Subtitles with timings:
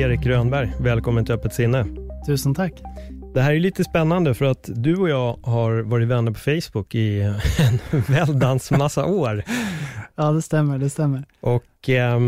[0.00, 1.86] Erik Rönnberg, välkommen till Öppet sinne.
[2.26, 2.72] Tusen tack.
[3.34, 6.94] Det här är lite spännande för att du och jag har varit vänner på Facebook
[6.94, 9.42] i en väldans massa år.
[10.14, 11.24] Ja, det stämmer, det stämmer.
[11.40, 12.20] Och eh,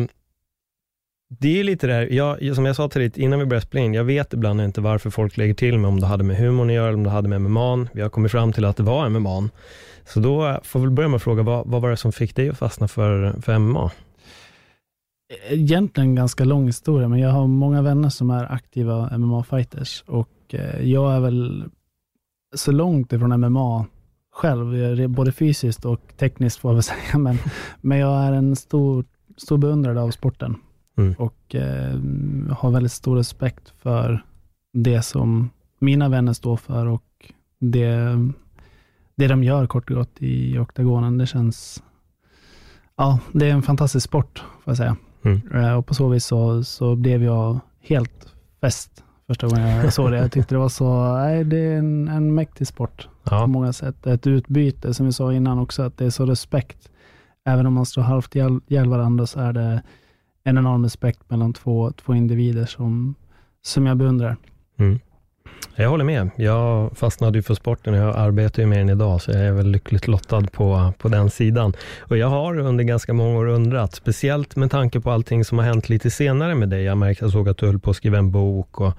[1.29, 3.85] det är lite det här, jag, som jag sa till dig innan vi började spela
[3.85, 6.69] in, jag vet ibland inte varför folk lägger till mig, om det hade med humorn
[6.69, 7.87] att göra, eller om det hade med MMA.
[7.93, 9.49] Vi har kommit fram till att det var MMA.
[10.05, 12.49] Så då får vi börja med att fråga, vad, vad var det som fick dig
[12.49, 13.91] att fastna för, för MMA?
[15.49, 20.55] Egentligen en ganska lång historia, men jag har många vänner som är aktiva MMA-fighters och
[20.55, 21.65] eh, jag är väl
[22.55, 23.87] så långt ifrån MMA
[24.33, 27.39] själv, både fysiskt och tekniskt får jag väl säga, men,
[27.80, 29.05] men jag är en stor,
[29.37, 30.57] stor beundrare av sporten
[30.97, 31.15] mm.
[31.19, 32.01] och eh,
[32.51, 34.24] har väldigt stor respekt för
[34.73, 38.19] det som mina vänner står för och det,
[39.15, 41.19] det de gör kort och gott i oktagonen.
[41.19, 41.83] Det känns,
[42.96, 44.96] ja, det är en fantastisk sport, får jag säga.
[45.23, 45.40] Mm.
[45.54, 50.10] Eh, och på så vis så, så blev jag helt fäst första gången jag såg
[50.10, 50.16] det.
[50.16, 53.40] Jag tyckte det var så, nej det är en, en mäktig sport ja.
[53.40, 54.06] på många sätt.
[54.06, 56.90] Ett utbyte, som vi sa innan också, att det är så respekt.
[57.45, 59.82] Även om man står halvt ihjäl varandra så är det
[60.45, 63.15] en enorm respekt mellan två, två individer som,
[63.62, 64.37] som jag beundrar.
[64.78, 64.98] Mm.
[65.76, 66.31] Jag håller med.
[66.37, 69.53] Jag fastnade ju för sporten och jag arbetar ju med den idag, så jag är
[69.53, 71.72] väl lyckligt lottad på, på den sidan.
[72.00, 75.65] Och jag har under ganska många år undrat, speciellt med tanke på allting som har
[75.65, 76.82] hänt lite senare med dig.
[76.82, 78.93] Jag märkte, jag såg att du höll på att skriva en bok och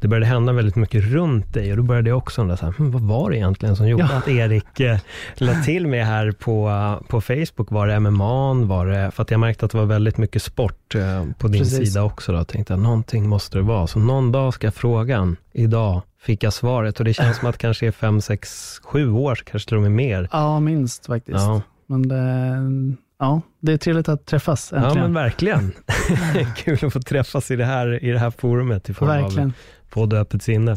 [0.00, 2.74] det började hända väldigt mycket runt dig och då började jag också undra, så här,
[2.78, 4.18] hm, vad var det egentligen som gjorde ja.
[4.18, 4.98] att Erik eh,
[5.34, 6.70] lade till mig här på,
[7.08, 7.70] på Facebook?
[7.70, 8.54] Var det MMA?
[8.54, 11.60] Var det, för att jag märkte att det var väldigt mycket sport eh, på din
[11.60, 11.88] Precis.
[11.88, 12.32] sida också.
[12.32, 13.86] Då jag tänkte jag, någonting måste det vara.
[13.86, 17.54] Så någon dag ska jag fråga idag fick jag svaret och det känns som att
[17.54, 20.28] det kanske är fem, sex, sju år, kanske till och med mer.
[20.32, 21.38] Ja, minst faktiskt.
[21.38, 21.62] Ja.
[21.86, 24.96] Men det, ja, det är trevligt att träffas äntligen.
[24.96, 25.72] Ja, men verkligen.
[26.56, 29.48] Kul att få träffas i det här, i det här forumet i form verkligen.
[29.48, 29.52] av
[29.90, 30.76] podd Öppet sinne.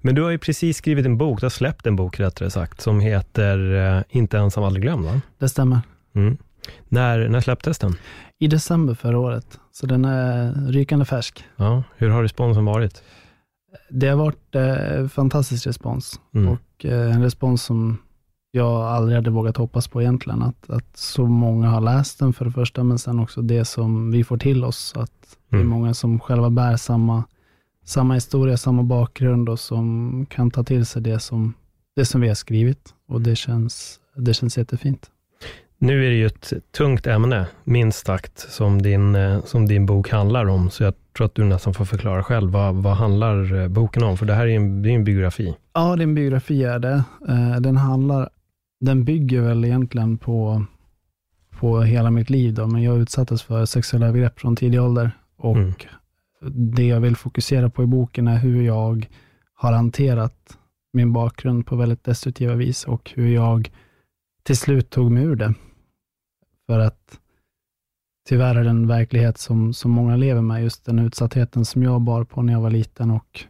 [0.00, 2.80] Men du har ju precis skrivit en bok, du har släppt en bok rättare sagt,
[2.80, 5.20] som heter eh, Inte ensam, aldrig glömd va?
[5.38, 5.80] Det stämmer.
[6.14, 6.36] Mm.
[6.88, 7.94] När, när släpptes den?
[8.38, 11.44] I december förra året, så den är rykande färsk.
[11.56, 13.02] Ja, hur har responsen varit?
[13.88, 16.48] Det har varit eh, fantastisk respons mm.
[16.48, 17.98] och eh, en respons som
[18.50, 20.42] jag aldrig hade vågat hoppas på egentligen.
[20.42, 24.10] Att, att så många har läst den för det första, men sen också det som
[24.10, 24.92] vi får till oss.
[24.96, 25.70] Att det är mm.
[25.70, 27.24] många som själva bär samma,
[27.84, 31.54] samma historia, samma bakgrund och som kan ta till sig det som,
[31.96, 32.94] det som vi har skrivit.
[33.08, 35.10] Och det känns, det känns jättefint.
[35.84, 40.10] Nu är det ju ett tungt ämne, minst sagt, som din, eh, som din bok
[40.10, 42.50] handlar om, så jag tror att du nästan får förklara själv.
[42.50, 44.16] Vad, vad handlar eh, boken om?
[44.16, 45.54] För det här är en, det är en biografi.
[45.72, 47.04] Ja, det är en biografi är det.
[47.28, 48.28] Eh, den handlar,
[48.80, 50.64] den bygger väl egentligen på,
[51.58, 55.10] på hela mitt liv, då, men jag utsattes för sexuella övergrepp från tidig ålder.
[55.36, 55.72] Och mm.
[56.74, 59.08] det jag vill fokusera på i boken är hur jag
[59.54, 60.58] har hanterat
[60.92, 63.70] min bakgrund på väldigt destruktiva vis och hur jag
[64.42, 65.54] till slut tog mig ur det.
[66.66, 67.18] För att
[68.28, 72.00] tyvärr är det en verklighet som, som många lever med, just den utsattheten som jag
[72.00, 73.44] bar på när jag var liten och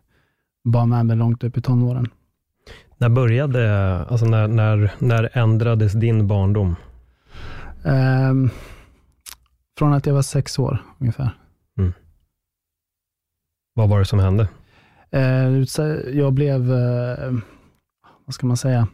[0.64, 2.08] bar med mig långt upp i tonåren.
[2.96, 6.76] När började, alltså när, när, när ändrades din barndom?
[7.84, 8.50] Um,
[9.78, 11.30] från att jag var sex år ungefär.
[11.78, 11.92] Mm.
[13.74, 14.48] Vad var det som hände?
[15.16, 15.64] Uh,
[16.18, 17.38] jag blev, uh,
[18.24, 18.88] vad ska man säga,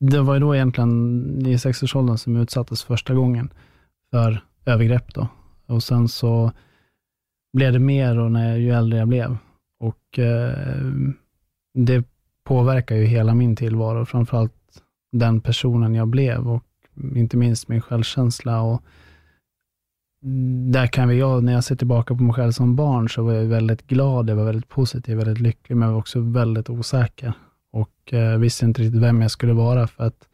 [0.00, 3.52] det var ju då egentligen i sexårsåldern som jag utsattes första gången
[4.10, 5.14] för övergrepp.
[5.14, 5.28] Då.
[5.66, 6.52] Och sen så
[7.52, 9.36] blev det mer och när, ju äldre jag blev.
[9.80, 10.84] Och eh,
[11.74, 12.04] det
[12.44, 14.52] påverkar ju hela min tillvaro, framförallt
[15.12, 16.64] den personen jag blev och
[17.14, 18.62] inte minst min självkänsla.
[18.62, 18.82] Och
[20.70, 23.32] där kan vi, jag, när jag ser tillbaka på mig själv som barn, så var
[23.32, 27.32] jag väldigt glad, jag var väldigt positiv, väldigt lycklig, men jag var också väldigt osäker
[27.72, 30.28] och eh, visste inte riktigt vem jag skulle vara, för att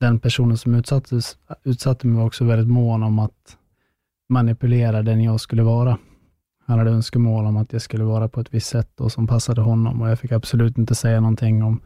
[0.00, 3.56] den personen som utsattes, utsatte mig var också väldigt mån om att
[4.28, 5.98] manipulera den jag skulle vara.
[6.66, 9.60] Han hade önskemål om att jag skulle vara på ett visst sätt och som passade
[9.60, 11.80] honom och jag fick absolut inte säga någonting om,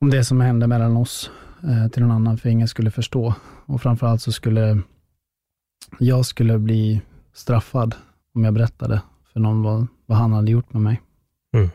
[0.00, 1.30] om det som hände mellan oss
[1.62, 3.34] eh, till någon annan, för ingen skulle förstå.
[3.66, 4.82] Och framförallt så skulle
[5.98, 7.00] jag skulle bli
[7.32, 7.94] straffad
[8.34, 9.02] om jag berättade
[9.32, 11.00] för någon vad, vad han hade gjort med mig.
[11.54, 11.70] Mm.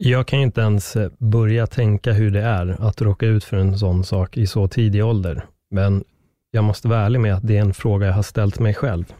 [0.00, 3.56] Jag kan ju inte ens eh, börja tänka hur det är att råka ut för
[3.56, 5.44] en sån sak i så tidig ålder.
[5.70, 6.04] Men
[6.50, 9.12] jag måste vara ärlig med att det är en fråga jag har ställt mig själv.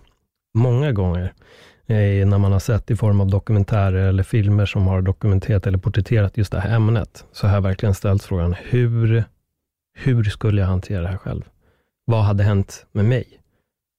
[0.54, 1.32] Många gånger
[1.86, 5.78] eh, när man har sett i form av dokumentärer eller filmer som har dokumenterat eller
[5.78, 9.24] porträtterat just det här ämnet, så har jag verkligen ställt frågan, hur,
[9.94, 11.42] hur skulle jag hantera det här själv?
[12.04, 13.24] Vad hade hänt med mig?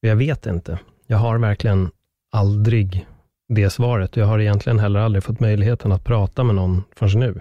[0.01, 0.79] Jag vet inte.
[1.07, 1.89] Jag har verkligen
[2.31, 3.07] aldrig
[3.49, 4.15] det svaret.
[4.15, 7.39] Jag har egentligen heller aldrig fått möjligheten att prata med någon förrän nu,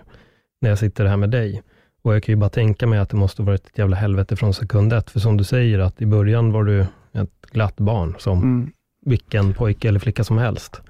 [0.61, 1.63] när jag sitter här med dig.
[2.03, 4.55] Och jag kan ju bara tänka mig att det måste varit ett jävla helvete från
[4.55, 5.11] sekund ett.
[5.11, 8.73] För som du säger, att i början var du ett glatt barn, som mm.
[9.07, 10.83] vilken pojke eller flicka som helst.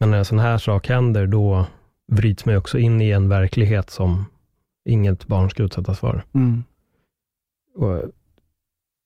[0.00, 1.66] Men när en sån här sak händer, då
[2.12, 4.24] vrids man också in i en verklighet som
[4.88, 6.24] inget barn ska utsättas för.
[6.34, 6.64] Mm.
[7.74, 8.02] Och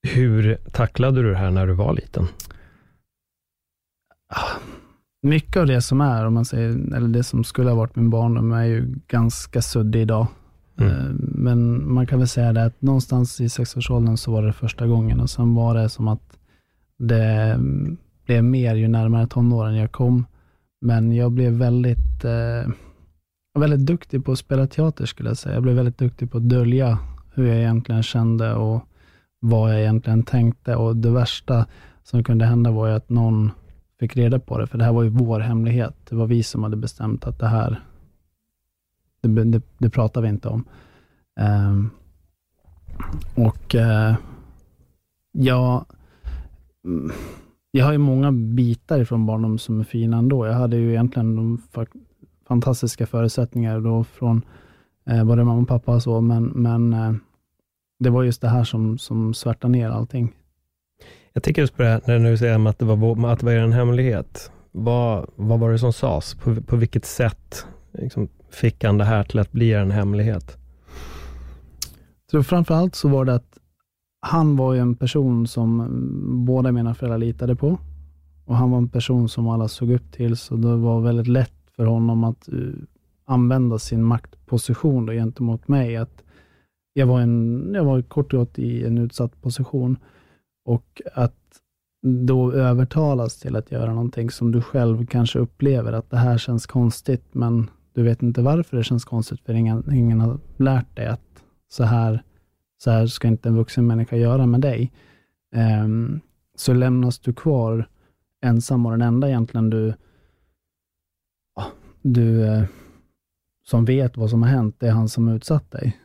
[0.09, 2.29] hur tacklade du det här när du var liten?
[5.23, 8.11] Mycket av det som är, om man säger, eller det som skulle ha varit min
[8.11, 10.27] barndom, är ju ganska suddig idag.
[10.79, 10.93] Mm.
[10.93, 14.87] Eh, men man kan väl säga det att någonstans i sexårsåldern så var det första
[14.87, 16.39] gången och sen var det som att
[16.99, 17.59] det
[18.27, 20.27] blev mer ju närmare tonåren jag kom.
[20.81, 22.73] Men jag blev väldigt, eh,
[23.59, 25.55] väldigt duktig på att spela teater skulle jag säga.
[25.55, 26.99] Jag blev väldigt duktig på att dölja
[27.35, 28.89] hur jag egentligen kände och
[29.41, 30.77] vad jag egentligen tänkte.
[30.77, 31.67] Och det värsta
[32.03, 33.51] som kunde hända var ju att någon
[34.03, 35.95] fick reda på det, för det här var ju vår hemlighet.
[36.09, 37.81] Det var vi som hade bestämt att det här,
[39.21, 40.65] det, det, det pratar vi inte om.
[41.41, 41.91] Um,
[43.35, 44.17] och eh, uh,
[45.33, 45.85] jag,
[46.85, 47.13] mm,
[47.71, 50.47] jag har ju många bitar ifrån barndom som är fina ändå.
[50.47, 51.63] Jag hade ju egentligen de
[52.49, 54.43] fantastiska förutsättningar då från
[55.07, 57.13] eh, både mamma och pappa och så, men, men eh,
[57.99, 60.33] det var just det här som, som svärtade ner allting.
[61.33, 63.53] Jag tänker just på det här, när du säger att det var, att det var
[63.53, 64.51] en hemlighet.
[64.73, 66.35] Vad, vad var det som sades?
[66.35, 70.57] På, på vilket sätt liksom, fick han det här till att bli en hemlighet?
[72.31, 73.59] Så framförallt så var det att
[74.21, 77.79] han var ju en person som mm, båda mina föräldrar litade på.
[78.45, 81.53] Och han var en person som alla såg upp till, så det var väldigt lätt
[81.77, 82.55] för honom att eh,
[83.25, 85.97] använda sin maktposition då, gentemot mig.
[85.97, 86.23] Att
[86.93, 89.97] jag var, en, jag var kort och gott i en utsatt position.
[90.65, 91.61] Och att
[92.03, 96.67] då övertalas till att göra någonting som du själv kanske upplever att det här känns
[96.67, 101.07] konstigt, men du vet inte varför det känns konstigt, för ingen, ingen har lärt dig
[101.07, 102.23] att så här,
[102.79, 104.93] så här ska inte en vuxen människa göra med dig.
[105.85, 106.21] Um,
[106.55, 107.89] så lämnas du kvar
[108.45, 109.95] ensam och den enda egentligen du,
[112.03, 112.65] du eh,
[113.65, 116.01] som vet vad som har hänt, det är han som utsatt dig.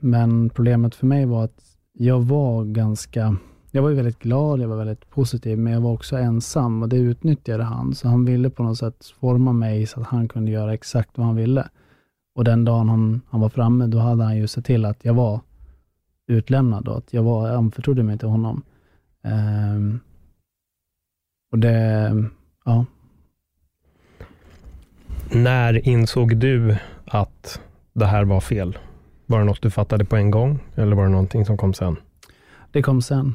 [0.00, 3.36] Men problemet för mig var att jag var ganska
[3.74, 6.96] jag var väldigt glad, jag var väldigt positiv, men jag var också ensam och det
[6.96, 7.94] utnyttjade han.
[7.94, 11.26] Så han ville på något sätt forma mig så att han kunde göra exakt vad
[11.26, 11.68] han ville.
[12.34, 15.14] Och den dagen han, han var framme, då hade han ju sett till att jag
[15.14, 15.40] var
[16.26, 18.62] utlämnad och att jag var, anförtrodde mig till honom.
[19.22, 20.00] Um,
[21.52, 22.24] och det,
[22.64, 22.84] ja.
[25.32, 27.60] När insåg du att
[27.92, 28.78] det här var fel?
[29.26, 31.96] Var det något du fattade på en gång eller var det någonting som kom sen?
[32.72, 33.34] Det kom sen.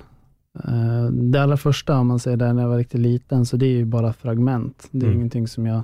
[0.68, 3.66] Eh, det allra första, om man säger det, när jag var riktigt liten, så det
[3.66, 4.88] är ju bara fragment.
[4.92, 5.18] Det är mm.
[5.18, 5.84] ingenting som jag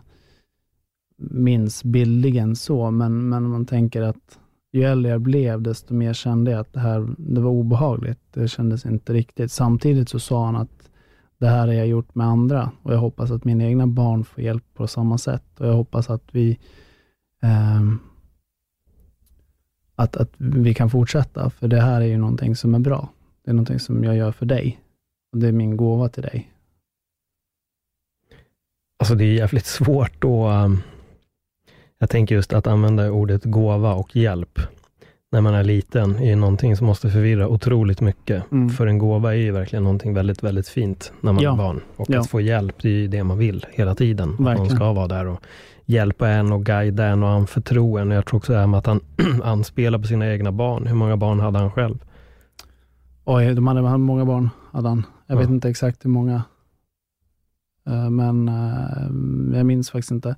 [1.18, 4.40] minns bildligen så, men, men man tänker att
[4.74, 8.20] ju äldre jag blev, desto mer kände jag att det här det var obehagligt.
[8.34, 9.52] Det kändes inte riktigt.
[9.52, 10.90] Samtidigt så sa han att
[11.38, 14.44] det här har jag gjort med andra och jag hoppas att mina egna barn får
[14.44, 16.60] hjälp på samma sätt och jag hoppas att vi
[17.44, 17.82] eh,
[19.96, 23.10] att, att vi kan fortsätta, för det här är ju någonting som är bra.
[23.46, 24.80] Det är någonting som jag gör för dig.
[25.32, 26.52] Och Det är min gåva till dig.
[29.00, 30.50] Alltså det är jävligt svårt då.
[30.50, 30.82] Um,
[32.00, 34.60] jag tänker just att använda ordet gåva och hjälp
[35.32, 38.52] när man är liten är någonting som måste förvirra otroligt mycket.
[38.52, 38.70] Mm.
[38.70, 41.54] För en gåva är ju verkligen någonting väldigt, väldigt fint när man ja.
[41.54, 41.82] är barn.
[41.96, 42.20] Och ja.
[42.20, 44.30] att få hjälp, det är ju det man vill hela tiden.
[44.30, 44.58] Verkligen.
[44.58, 45.42] Man ska vara där och
[45.86, 48.12] hjälpa en och guida en och anförtro en.
[48.12, 49.02] Jag tror också det här med att han
[49.44, 50.88] anspelar på sina egna barn.
[50.88, 51.98] Hur många barn hade han själv?
[53.28, 55.04] Oj, de hade många barn, hade han.
[55.28, 55.40] Jag ja.
[55.40, 56.44] vet inte exakt hur många.
[57.86, 60.36] Eh, men eh, jag minns faktiskt inte.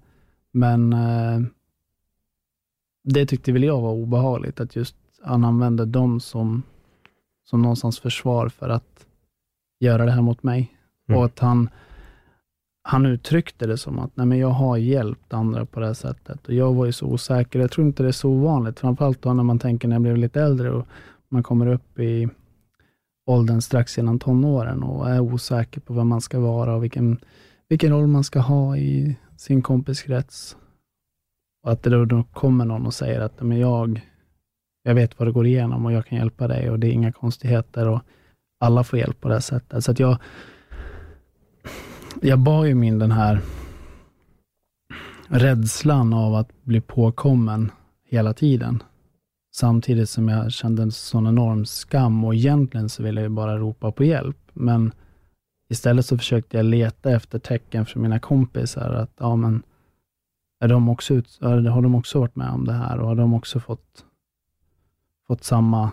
[0.52, 1.42] Men eh,
[3.04, 6.64] det tyckte väl jag var obehagligt, att just han använde dem som,
[7.44, 9.06] som någonstans försvar för att
[9.80, 10.74] göra det här mot mig.
[11.08, 11.20] Mm.
[11.20, 11.70] Och att han,
[12.82, 16.48] han uttryckte det som att nej men jag har hjälpt andra på det här sättet.
[16.48, 17.60] Och jag var ju så osäker.
[17.60, 20.18] Jag tror inte det är så ovanligt, framförallt då när man tänker när jag blev
[20.18, 20.88] lite äldre och
[21.30, 22.30] man kommer upp i
[23.28, 27.18] åldern strax innan tonåren och är osäker på vem man ska vara och vilken,
[27.70, 30.58] vilken roll man ska ha i sin kompiskrets.
[31.64, 34.02] Och att det då, kommer någon och säger att men jag,
[34.84, 37.12] jag vet vad det går igenom och jag kan hjälpa dig och det är inga
[37.12, 38.02] konstigheter och
[38.60, 39.84] alla får hjälp på det sättet.
[39.84, 40.18] Så att jag,
[42.22, 43.42] jag bar ju min den här
[45.28, 47.72] rädslan av att bli påkommen
[48.10, 48.84] hela tiden.
[49.60, 53.92] Samtidigt som jag kände en sån enorm skam och egentligen så ville jag bara ropa
[53.92, 54.38] på hjälp.
[54.54, 54.92] Men
[55.70, 59.64] istället så försökte jag leta efter tecken från mina kompisar att, ja men,
[60.60, 63.34] är de också ut, har de också varit med om det här och har de
[63.34, 64.06] också fått,
[65.28, 65.92] fått samma,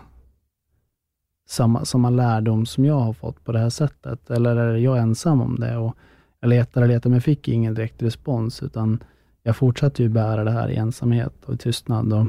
[1.47, 4.29] samma, samma lärdom som jag har fått på det här sättet?
[4.29, 5.77] Eller är jag ensam om det?
[5.77, 5.95] Och
[6.39, 9.03] jag letade och letade, men fick ingen direkt respons, utan
[9.43, 12.25] jag fortsatte ju bära det här i ensamhet och tystnad och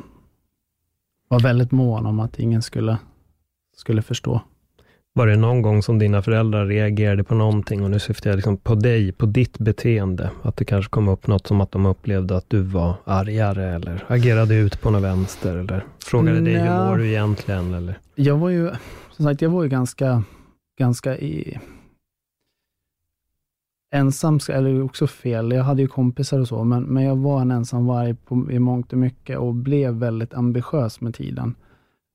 [1.29, 2.99] var väldigt mån om att ingen skulle,
[3.77, 4.41] skulle förstå.
[5.13, 8.57] Var det någon gång som dina föräldrar reagerade på någonting, och nu syftar jag liksom
[8.57, 12.37] på dig, på ditt beteende, att det kanske kom upp något som att de upplevde
[12.37, 16.97] att du var argare, eller agerade ut på något vänster, eller frågade dig, hur mår
[16.97, 17.75] du egentligen?
[17.75, 17.99] Eller?
[18.15, 18.71] Jag var ju,
[19.11, 20.23] som sagt, jag var ju ganska,
[20.79, 21.59] ganska i,
[23.91, 27.51] ensam, eller också fel, jag hade ju kompisar och så, men, men jag var en
[27.51, 31.55] ensam varg på, i mångt och mycket och blev väldigt ambitiös med tiden.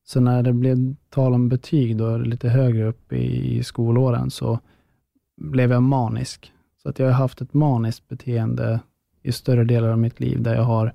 [0.03, 4.59] Så när det blev tal om betyg, då, lite högre upp i, i skolåren, så
[5.41, 6.53] blev jag manisk.
[6.83, 8.79] Så att jag har haft ett maniskt beteende
[9.23, 10.93] i större delar av mitt liv, där jag har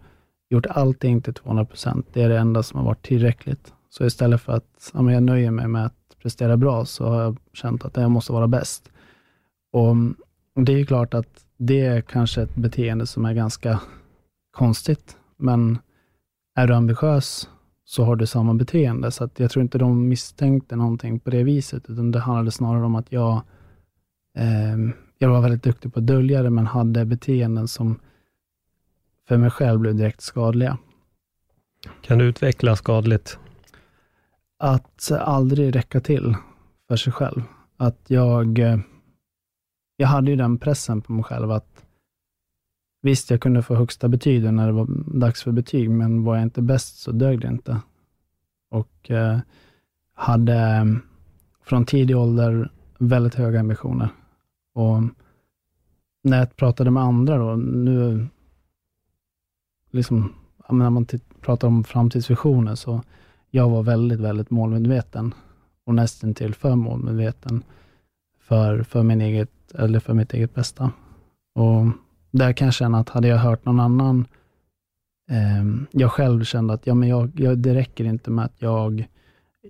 [0.51, 2.07] gjort allting till 200 procent.
[2.13, 3.73] Det är det enda som har varit tillräckligt.
[3.89, 7.37] Så istället för att ja, jag nöjer mig med att prestera bra, så har jag
[7.53, 8.91] känt att jag måste vara bäst.
[9.73, 9.97] Och
[10.65, 13.81] det är klart att det är kanske ett beteende som är ganska
[14.51, 15.79] konstigt, men
[16.55, 17.49] är du ambitiös
[17.85, 21.91] så har du samma beteende, så jag tror inte de misstänkte någonting på det viset,
[21.91, 23.43] utan det handlade snarare om att jag,
[24.37, 24.77] eh,
[25.19, 28.01] jag var väldigt duktig på att dölja det, men hade beteenden som
[29.29, 30.79] för mig själv blev direkt skadliga.
[32.01, 33.39] Kan du utveckla skadligt?
[34.59, 36.35] Att aldrig räcka till
[36.89, 37.43] för sig själv.
[37.77, 38.79] Att jag eh,
[39.97, 41.85] jag hade ju den pressen på mig själv att
[43.03, 44.87] visst, jag kunde få högsta betyg när det var
[45.19, 47.81] dags för betyg, men var jag inte bäst så dög det inte.
[48.71, 49.39] Och eh,
[50.15, 50.85] hade eh,
[51.65, 54.09] från tidig ålder väldigt höga ambitioner.
[54.75, 55.03] Och
[56.23, 58.27] när jag pratade med andra då, nu,
[59.91, 60.33] liksom,
[60.71, 61.07] när man
[61.41, 63.03] pratar om framtidsvisioner, så
[63.51, 65.35] jag var väldigt, väldigt målmedveten
[65.85, 67.63] och nästan till för målmedveten
[68.49, 70.91] för, för, min eget, eller för mitt eget bästa.
[71.55, 71.87] Och
[72.31, 74.27] där kan jag känna att hade jag hört någon annan,
[75.31, 79.07] eh, jag själv kände att ja, men jag, jag, det räcker inte med att jag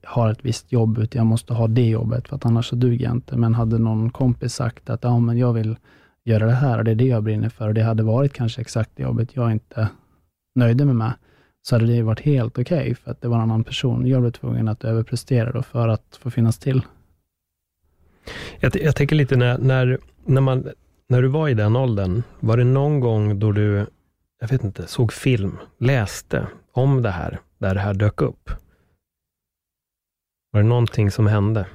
[0.04, 3.04] har ett visst jobb, utan jag måste ha det jobbet, för att annars så duger
[3.04, 3.36] jag inte.
[3.36, 5.76] Men hade någon kompis sagt att ja, men jag vill
[6.24, 8.60] göra det här, och det är det jag brinner för, och det hade varit kanske
[8.60, 9.88] exakt det jobbet jag inte
[10.54, 11.12] nöjde mig med,
[11.62, 14.06] så hade det varit helt okej, okay, för att det var en annan person.
[14.06, 16.82] Jag blev tvungen att överprestera då för att få finnas till.
[18.60, 20.68] Jag, jag tänker lite när, när, när, man,
[21.08, 23.86] när du var i den åldern, var det någon gång då du,
[24.40, 28.50] jag vet inte, såg film, läste om det här, där det här dök upp?
[30.52, 31.66] Var det någonting som hände?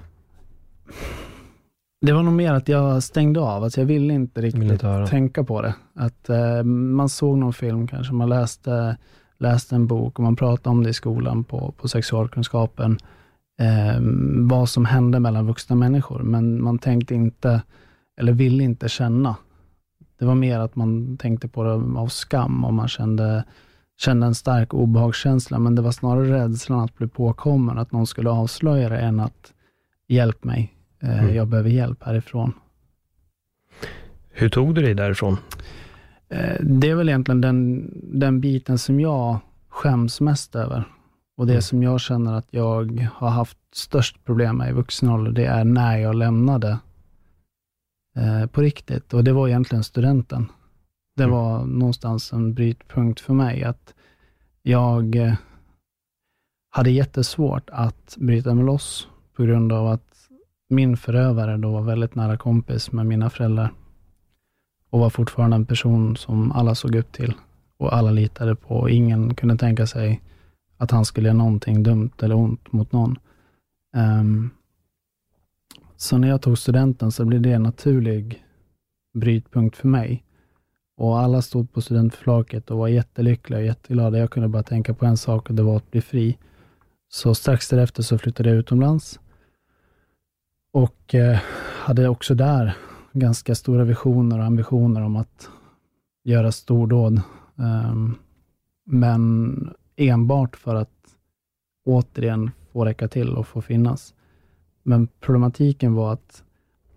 [2.05, 5.07] Det var nog mer att jag stängde av, alltså jag ville inte riktigt vill inte
[5.09, 5.75] tänka på det.
[5.95, 8.97] Att eh, Man såg någon film kanske, man läste,
[9.37, 12.97] läste en bok och man pratade om det i skolan på, på sexualkunskapen
[13.61, 14.01] eh,
[14.47, 17.61] vad som hände mellan vuxna människor, men man tänkte inte,
[18.17, 19.35] eller ville inte känna.
[20.19, 23.43] Det var mer att man tänkte på det av skam och man kände,
[23.97, 28.29] kände en stark obehagskänsla, men det var snarare rädslan att bli påkommen, att någon skulle
[28.29, 29.53] avslöja det, än att
[30.07, 31.35] hjälp mig, eh, mm.
[31.35, 32.53] jag behöver hjälp härifrån.
[34.31, 35.37] Hur tog du dig därifrån?
[36.29, 37.89] Eh, det är väl egentligen den,
[38.19, 39.39] den biten som jag
[39.69, 40.83] skäms mest över.
[41.41, 41.61] Och det mm.
[41.61, 45.63] som jag känner att jag har haft störst problem med i vuxen ålder, det är
[45.63, 46.79] när jag lämnade
[48.15, 49.13] eh, på riktigt.
[49.13, 50.51] Och det var egentligen studenten.
[51.15, 51.35] Det mm.
[51.35, 53.93] var någonstans en brytpunkt för mig, att
[54.61, 55.33] jag eh,
[56.69, 60.29] hade jättesvårt att bryta mig loss på grund av att
[60.69, 63.73] min förövare då var väldigt nära kompis med mina föräldrar
[64.89, 67.33] och var fortfarande en person som alla såg upp till
[67.77, 68.89] och alla litade på.
[68.89, 70.21] Ingen kunde tänka sig
[70.81, 73.19] att han skulle göra någonting dumt eller ont mot någon.
[73.95, 74.49] Um,
[75.97, 78.45] så när jag tog studenten så blev det en naturlig
[79.13, 80.23] brytpunkt för mig.
[80.97, 84.17] Och alla stod på studentflaket och var jättelyckliga och jätteglada.
[84.17, 86.37] Jag kunde bara tänka på en sak och det var att bli fri.
[87.09, 89.19] Så strax därefter så flyttade jag utomlands
[90.71, 91.39] och eh,
[91.83, 92.77] hade också där
[93.13, 95.49] ganska stora visioner och ambitioner om att
[96.23, 97.21] göra stordåd.
[97.55, 98.17] Um,
[98.85, 99.73] men
[100.09, 101.15] enbart för att
[101.85, 104.13] återigen få räcka till och få finnas.
[104.83, 106.43] Men problematiken var att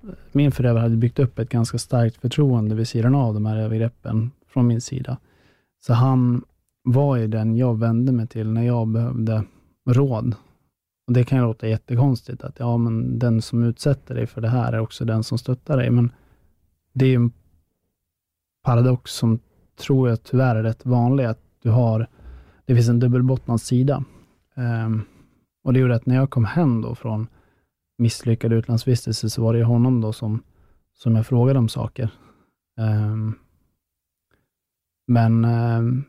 [0.03, 3.57] eh, min förövare hade byggt upp ett ganska starkt förtroende vid sidan av de här
[3.57, 5.19] övergreppen från min sida.
[5.87, 6.45] Så han
[6.83, 9.45] var ju den jag vände mig till när jag behövde
[9.91, 10.35] råd.
[11.07, 14.49] Och Det kan ju låta jättekonstigt, att ja, men den som utsätter dig för det
[14.49, 16.13] här är också den som stöttar dig, men
[16.93, 17.33] det är en
[18.65, 19.39] paradox som
[19.77, 22.09] tror jag tyvärr är rätt vanlig, att du har,
[22.65, 24.05] det finns en dubbelbottnad sida.
[24.55, 25.03] Um,
[25.65, 27.27] och det gjorde att när jag kom hem då från
[27.99, 30.43] misslyckad utlandsvistelse, så var det honom då som,
[30.95, 32.11] som jag frågade om saker.
[32.77, 33.39] Um,
[35.07, 36.05] men um,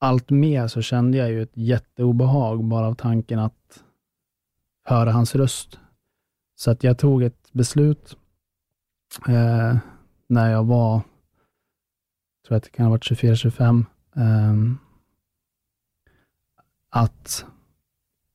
[0.00, 3.84] allt mer så kände jag ju ett jätteobehag bara av tanken att
[4.84, 5.78] höra hans röst.
[6.54, 8.16] Så att jag tog ett beslut
[9.28, 9.76] eh,
[10.26, 13.84] när jag var, jag tror att det kan ha varit 24-25,
[14.16, 14.54] eh,
[16.90, 17.44] att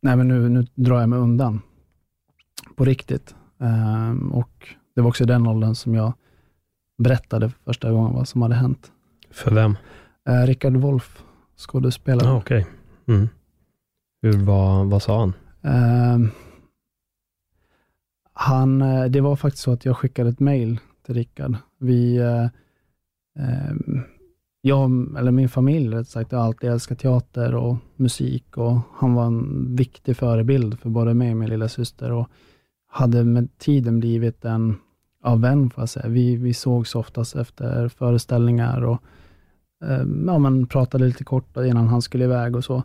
[0.02, 1.62] nej men nu, nu drar jag mig undan
[2.76, 3.36] på riktigt.
[3.60, 6.14] Eh, och Det var också den åldern som jag
[6.98, 8.92] berättade för första gången vad som hade hänt.
[9.32, 9.78] För vem?
[10.30, 11.24] Eh, Rickard Wolff,
[11.58, 12.30] skådespelare.
[12.30, 12.62] Ah, Okej.
[12.62, 13.16] Okay.
[13.16, 13.30] Mm.
[14.22, 15.34] Hur, vad, vad sa han?
[15.66, 16.30] Uh,
[18.34, 18.82] han?
[18.82, 21.56] Eh, det var faktiskt så att jag skickade ett mail till Rickard.
[21.78, 22.48] Vi, uh,
[23.40, 24.02] uh,
[24.66, 29.26] jag, eller min familj rätt sagt, har alltid älskat teater och musik och han var
[29.26, 32.30] en viktig förebild för både mig och min lilla syster och
[32.88, 34.76] hade med tiden blivit en
[35.24, 36.08] ja, vän, får jag säga.
[36.08, 39.02] Vi, vi sågs oftast efter föreställningar och
[39.86, 42.84] eh, ja, men pratade lite kort innan han skulle iväg och så.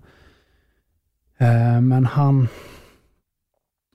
[1.38, 2.48] Eh, men han,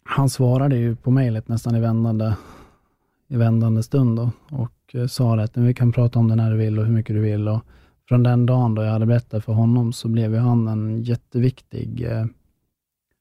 [0.04, 2.34] han svarade ju på mejlet nästan i vändande,
[3.28, 6.80] i vändande stund då, och sa att vi kan prata om det när du vill
[6.80, 7.48] och hur mycket du vill.
[7.48, 7.62] Och
[8.08, 12.26] från den dagen då jag hade berättat för honom så blev han en jätteviktig eh,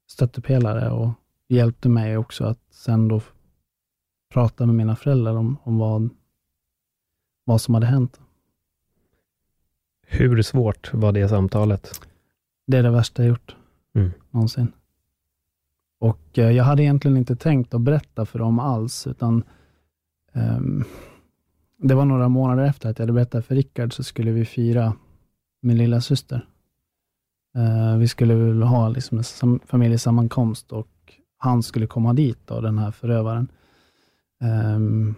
[0.07, 1.11] stöttepelare och
[1.49, 3.21] hjälpte mig också att sen då
[4.33, 6.09] prata med mina föräldrar om, om vad,
[7.45, 8.21] vad som hade hänt.
[10.07, 12.01] Hur svårt var det samtalet?
[12.67, 13.57] Det är det värsta jag gjort
[13.95, 14.11] mm.
[14.31, 14.73] någonsin.
[15.99, 19.45] Och eh, jag hade egentligen inte tänkt att berätta för dem alls, utan
[20.33, 20.85] um,
[21.83, 24.95] det var några månader efter att jag hade berättat för Rickard, så skulle vi fira
[25.63, 26.47] min lilla syster.
[27.59, 30.89] Uh, vi skulle ha liksom en sam familjesammankomst och
[31.39, 33.49] han skulle komma dit, då, den här förövaren.
[34.75, 35.15] Um,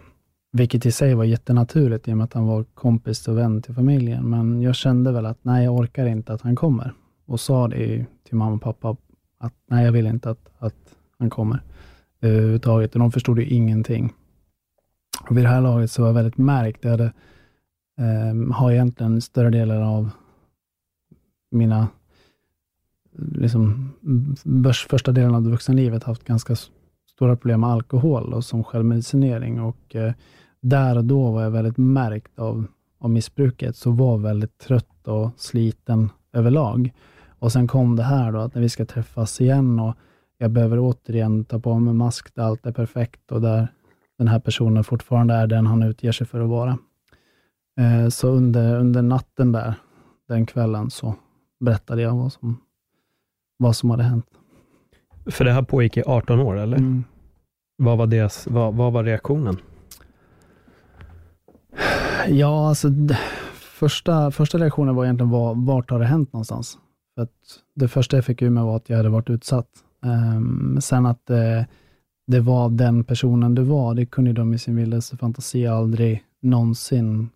[0.51, 3.73] vilket i sig var jättenaturligt i och med att han var kompis och vän till
[3.73, 4.29] familjen.
[4.29, 6.93] Men jag kände väl att nej, jag orkar inte att han kommer.
[7.25, 8.97] Och sa det till mamma och pappa
[9.37, 11.55] att nej, jag vill inte att, att han kommer
[12.21, 12.93] eh, överhuvudtaget.
[12.93, 14.13] Och de förstod ju ingenting.
[15.29, 16.83] Och vid det här laget så var jag väldigt märkt.
[16.83, 17.13] Jag hade,
[17.99, 20.09] eh, har egentligen större delar av
[21.51, 21.87] mina,
[23.17, 23.91] liksom,
[24.89, 26.55] första delen av det vuxna haft ganska
[27.15, 29.61] stora problem med alkohol och som självmedicinering.
[29.61, 30.13] Och, eh,
[30.61, 32.67] där och då var jag väldigt märkt av,
[32.99, 36.93] av missbruket, så var väldigt trött och sliten överlag.
[37.39, 39.95] Och sen kom det här då, att när vi ska träffas igen och
[40.37, 43.67] jag behöver återigen ta på mig mask där allt är perfekt och där
[44.17, 46.77] den här personen fortfarande är den han utger sig för att vara.
[47.79, 49.73] Eh, så under, under natten där,
[50.27, 51.15] den kvällen, så
[51.59, 52.61] berättade jag vad som,
[53.57, 54.25] vad som hade hänt.
[55.25, 56.77] För det här pågick i 18 år, eller?
[56.77, 57.03] Mm.
[57.77, 59.57] Vad, var deras, vad, vad var reaktionen?
[62.27, 62.87] Ja, alltså
[63.59, 66.77] första, första reaktionen var egentligen var, vart har det hänt någonstans?
[67.15, 67.31] För att
[67.75, 69.67] det första jag fick ur mig var att jag hade varit utsatt.
[70.01, 71.63] Um, sen att uh,
[72.27, 77.29] det var den personen du var, det kunde de i sin vildaste fantasi aldrig någonsin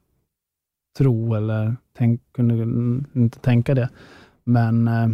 [0.97, 2.55] tro eller tänk, kunde
[3.19, 3.89] inte tänka det.
[4.43, 5.09] Men eh,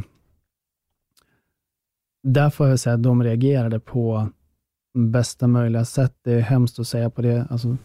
[2.24, 4.30] där får jag säga att de reagerade på
[4.94, 6.16] bästa möjliga sätt.
[6.22, 7.78] Det är hemskt att säga på det, alltså,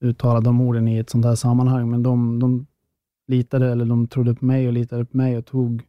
[0.00, 2.66] uttala de orden i ett sånt här sammanhang, men de, de
[3.28, 5.82] litade, eller de trodde på mig och litade på mig och tog,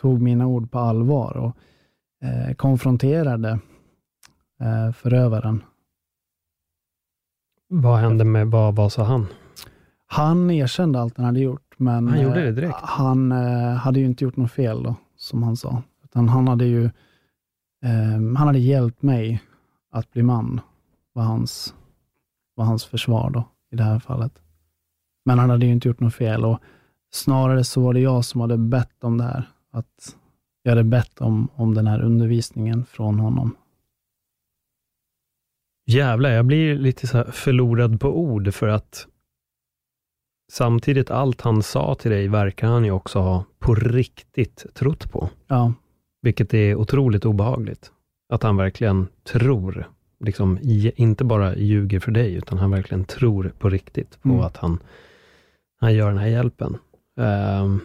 [0.00, 1.56] tog mina ord på allvar och
[2.26, 3.58] eh, konfronterade
[4.60, 5.62] eh, förövaren.
[7.68, 9.26] Vad hände med, vad, vad sa han?
[10.06, 12.74] Han erkände allt han hade gjort, men han, gjorde det direkt.
[12.74, 15.82] Eh, han eh, hade ju inte gjort något fel, då, som han sa.
[16.04, 16.84] Utan han hade ju
[17.84, 19.42] eh, han hade hjälpt mig
[19.92, 20.60] att bli man,
[21.12, 21.74] var hans
[22.54, 24.32] var hans försvar då, i det här fallet.
[25.24, 26.58] Men han hade ju inte gjort något fel och
[27.10, 29.48] snarare så var det jag som hade bett om det här.
[29.72, 30.16] Att
[30.62, 33.56] jag hade bett om, om den här undervisningen från honom.
[35.88, 39.06] Jävlar, jag blir lite så förlorad på ord för att
[40.52, 45.30] samtidigt allt han sa till dig verkar han ju också ha på riktigt trott på.
[45.46, 45.72] Ja.
[46.22, 47.92] Vilket är otroligt obehagligt.
[48.32, 50.58] Att han verkligen tror, liksom,
[50.96, 54.40] inte bara ljuger för dig, utan han verkligen tror på riktigt på mm.
[54.40, 54.78] att han,
[55.80, 56.76] han gör den här hjälpen.
[57.20, 57.76] Uh,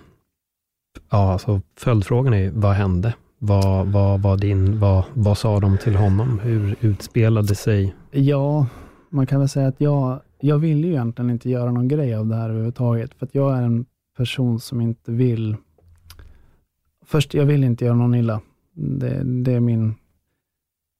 [1.09, 3.13] ja, alltså följdfrågan är, vad hände?
[3.43, 6.39] Vad, vad, vad, din, vad, vad sa de till honom?
[6.39, 7.95] Hur utspelade sig?
[8.11, 8.67] Ja,
[9.09, 12.27] man kan väl säga att jag, jag ville ju egentligen inte göra någon grej av
[12.27, 13.85] det här överhuvudtaget, för att jag är en
[14.17, 15.55] person som inte vill...
[17.05, 18.41] Först, jag vill inte göra någon illa.
[18.73, 19.93] Det, det är min,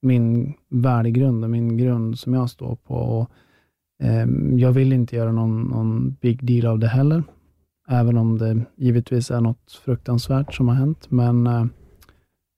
[0.01, 2.95] min värdegrund och min grund som jag står på.
[2.95, 3.30] Och,
[4.04, 7.23] eh, jag vill inte göra någon, någon big deal av det heller,
[7.89, 11.12] även om det givetvis är något fruktansvärt som har hänt.
[11.12, 11.65] Men eh,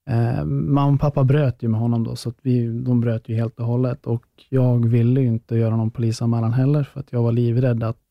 [0.10, 3.36] Eh, mamma och pappa bröt ju med honom då, så att vi, de bröt ju
[3.36, 4.06] helt och hållet.
[4.06, 8.04] Och jag ville ju inte göra någon polisanmälan heller, för att jag var livrädd att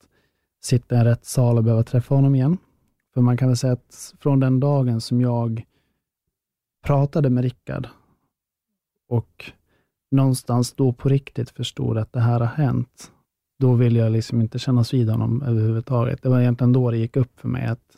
[0.63, 2.59] sitta i en rättssal och behöva träffa honom igen.
[3.15, 5.63] För man kan väl säga att från den dagen som jag
[6.87, 7.89] pratade med Rickard
[9.09, 9.53] och
[10.11, 13.13] någonstans då på riktigt förstod att det här har hänt,
[13.59, 16.23] då ville jag liksom inte kännas vid honom överhuvudtaget.
[16.23, 17.97] Det var egentligen då det gick upp för mig att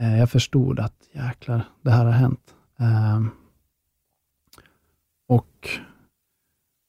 [0.00, 2.54] eh, jag förstod att jäklar, det här har hänt.
[2.76, 3.30] Ehm,
[5.28, 5.68] och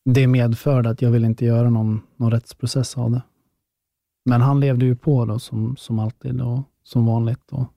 [0.06, 3.21] det medförde att jag ville inte göra någon, någon rättsprocess av det.
[4.26, 7.67] Men han levde ju på då som, som alltid och som vanligt och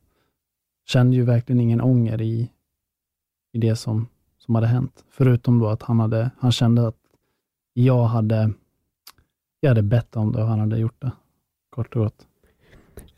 [0.87, 2.51] kände ju verkligen ingen ånger i,
[3.53, 4.07] i det som,
[4.39, 5.05] som hade hänt.
[5.11, 6.99] Förutom då att han, hade, han kände att
[7.73, 8.53] jag hade,
[9.61, 11.13] jag hade bett om det och han hade gjort det,
[11.71, 12.28] kort och gott.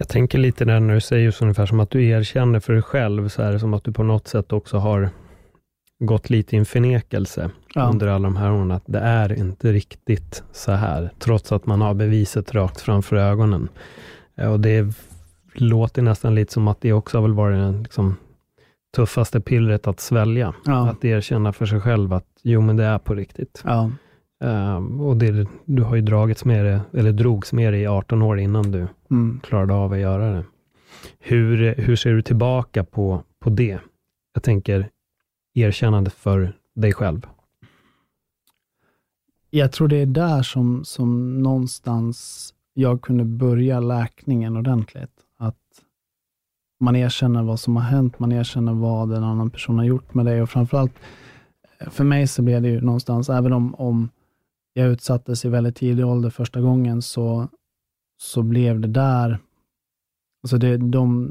[0.00, 2.82] Jag tänker lite där när du säger just ungefär som att du erkänner för dig
[2.82, 5.10] själv, så är det som att du på något sätt också har
[5.98, 7.88] gått lite i en förnekelse ja.
[7.88, 11.80] under alla de här åren, att det är inte riktigt så här, trots att man
[11.80, 13.68] har beviset rakt framför ögonen.
[14.36, 14.94] Eh, och det
[15.54, 18.16] låter nästan lite som att det också har väl varit den liksom,
[18.96, 20.54] tuffaste pillret att svälja.
[20.64, 20.88] Ja.
[20.88, 23.62] Att erkänna för sig själv att, jo men det är på riktigt.
[23.64, 23.90] Ja.
[24.44, 28.22] Um, och det, du har ju dragits med det, eller drogs med det i 18
[28.22, 29.40] år innan du mm.
[29.42, 30.44] klarade av att göra det.
[31.18, 33.78] Hur, hur ser du tillbaka på, på det?
[34.34, 34.88] Jag tänker
[35.54, 37.26] erkännandet för dig själv.
[39.50, 45.12] Jag tror det är där som, som någonstans jag kunde börja läkningen ordentligt.
[45.38, 45.56] Att
[46.80, 50.26] man erkänner vad som har hänt, man erkänner vad en annan person har gjort med
[50.26, 50.92] dig och framförallt
[51.86, 54.08] för mig så blev det ju någonstans, även om, om
[54.72, 57.48] jag utsattes i väldigt tidig ålder första gången, så,
[58.20, 59.38] så blev det där,
[60.42, 61.30] alltså det, de,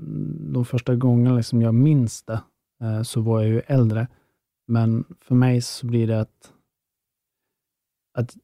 [0.53, 2.41] de första gångerna liksom jag minns det,
[2.81, 4.07] eh, så var jag ju äldre.
[4.67, 6.53] Men för mig så blir det att,
[8.17, 8.37] att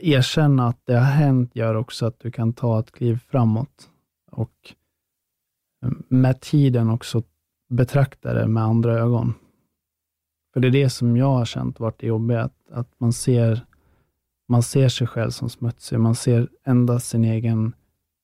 [0.00, 3.90] erkänna att det har hänt gör också att du kan ta ett kliv framåt.
[4.30, 4.74] Och
[5.84, 7.22] eh, med tiden också
[7.68, 9.34] betrakta det med andra ögon.
[10.52, 13.66] För det är det som jag har känt varit det jobbiga, att, att man ser
[14.50, 16.00] man ser sig själv som smutsig.
[16.00, 17.72] Man ser endast sin egen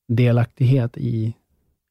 [0.07, 1.35] delaktighet i,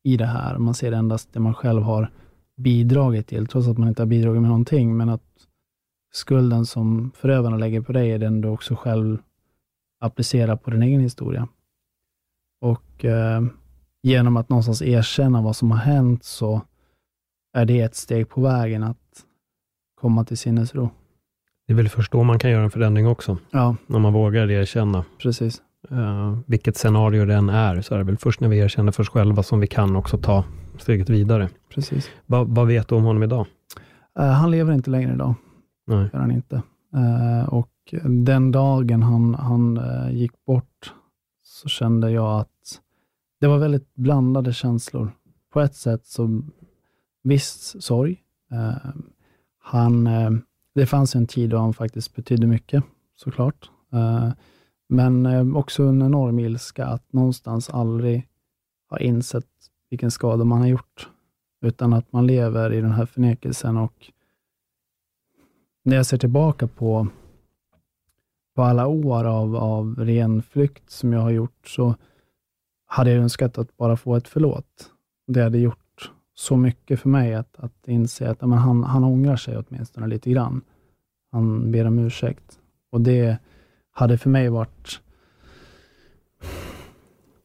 [0.03, 0.59] i det här.
[0.59, 2.11] Man ser endast det man själv har
[2.57, 4.97] bidragit till, trots att man inte har bidragit med någonting.
[4.97, 5.23] Men att
[6.13, 9.19] skulden som förövarna lägger på dig är den du också själv
[10.01, 11.49] applicerar på din egen historia.
[12.61, 13.43] Och eh,
[14.03, 16.61] genom att någonstans erkänna vad som har hänt, så
[17.53, 19.25] är det ett steg på vägen att
[19.95, 20.91] komma till sinnesro.
[21.67, 23.39] Det är väl först då man kan göra en förändring också.
[23.51, 23.77] Ja.
[23.87, 25.05] När man vågar erkänna.
[25.19, 25.63] Precis.
[25.93, 29.03] Uh, vilket scenario det än är, så är det väl först när vi erkänner för
[29.03, 30.45] oss själva som vi kan också ta
[30.79, 31.49] steget vidare.
[31.75, 32.11] Precis.
[32.27, 33.47] Va, vad vet du om honom idag?
[34.19, 35.35] Uh, han lever inte längre idag.
[35.87, 36.11] Nej.
[36.13, 36.63] Gör han inte.
[36.97, 37.73] Uh, och
[38.05, 40.93] den dagen han, han gick bort,
[41.43, 42.81] så kände jag att
[43.41, 45.11] det var väldigt blandade känslor.
[45.53, 46.43] På ett sätt så,
[47.23, 48.19] visst sorg.
[49.63, 50.09] han
[50.77, 52.85] det fanns en tid då han faktiskt betydde mycket,
[53.15, 53.71] såklart.
[53.93, 54.31] Eh,
[54.89, 58.29] men eh, också en enorm ilska att någonstans aldrig
[58.91, 59.47] ha insett
[59.91, 61.09] vilken skada man har gjort,
[61.63, 63.77] utan att man lever i den här förnekelsen.
[63.77, 64.11] Och
[65.85, 67.09] när jag ser tillbaka på,
[68.55, 71.95] på alla år av, av ren flykt som jag har gjort, så
[72.87, 74.91] hade jag önskat att bara få ett förlåt.
[75.27, 75.86] Det hade gjort
[76.39, 80.31] så mycket för mig att, att inse att men han, han ångrar sig åtminstone lite
[80.31, 80.61] grann.
[81.33, 82.59] Han ber om ursäkt.
[82.93, 83.39] Och det
[83.91, 85.01] hade för mig varit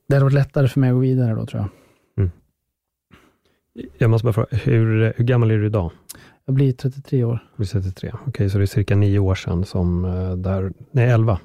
[0.08, 1.70] det hade varit lättare för mig att gå vidare då, tror jag.
[3.98, 5.92] Jag måste bara fråga, hur, hur gammal är du idag?
[6.46, 7.40] Jag blir 33 år.
[7.58, 8.12] Du är 33.
[8.28, 11.40] Okej, så det är cirka nio år sedan som eh, där, nej 11,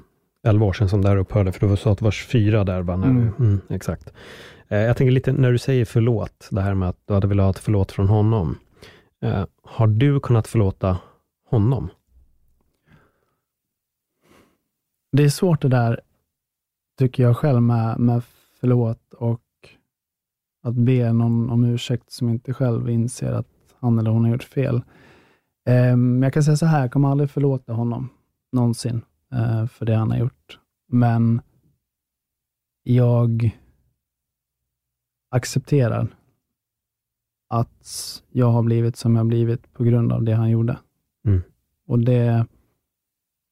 [0.46, 2.82] 11 år sedan som det här upphörde, för du sa att det var 24 där
[2.82, 2.96] bara.
[2.96, 3.32] När Mm.
[3.38, 4.12] du, mm, exakt.
[4.68, 7.44] Eh, jag tänker lite, när du säger förlåt, det här med att du hade velat
[7.44, 8.58] ha ett förlåt från honom.
[9.22, 10.98] Eh, har du kunnat förlåta
[11.50, 11.90] honom?
[15.12, 16.00] Det är svårt det där,
[16.98, 18.22] tycker jag själv, med, med
[18.60, 19.42] förlåt och
[20.62, 23.48] att be någon om ursäkt som inte själv inser att
[23.80, 24.82] han eller hon har gjort fel.
[25.96, 28.08] Men jag kan säga så här, jag kommer aldrig förlåta honom
[28.52, 29.02] någonsin
[29.32, 30.58] eh, för det han har gjort.
[30.88, 31.40] Men
[32.82, 33.50] jag
[35.30, 36.16] accepterar
[37.48, 40.78] att jag har blivit som jag blivit på grund av det han gjorde.
[41.26, 41.42] Mm.
[41.86, 42.46] Och det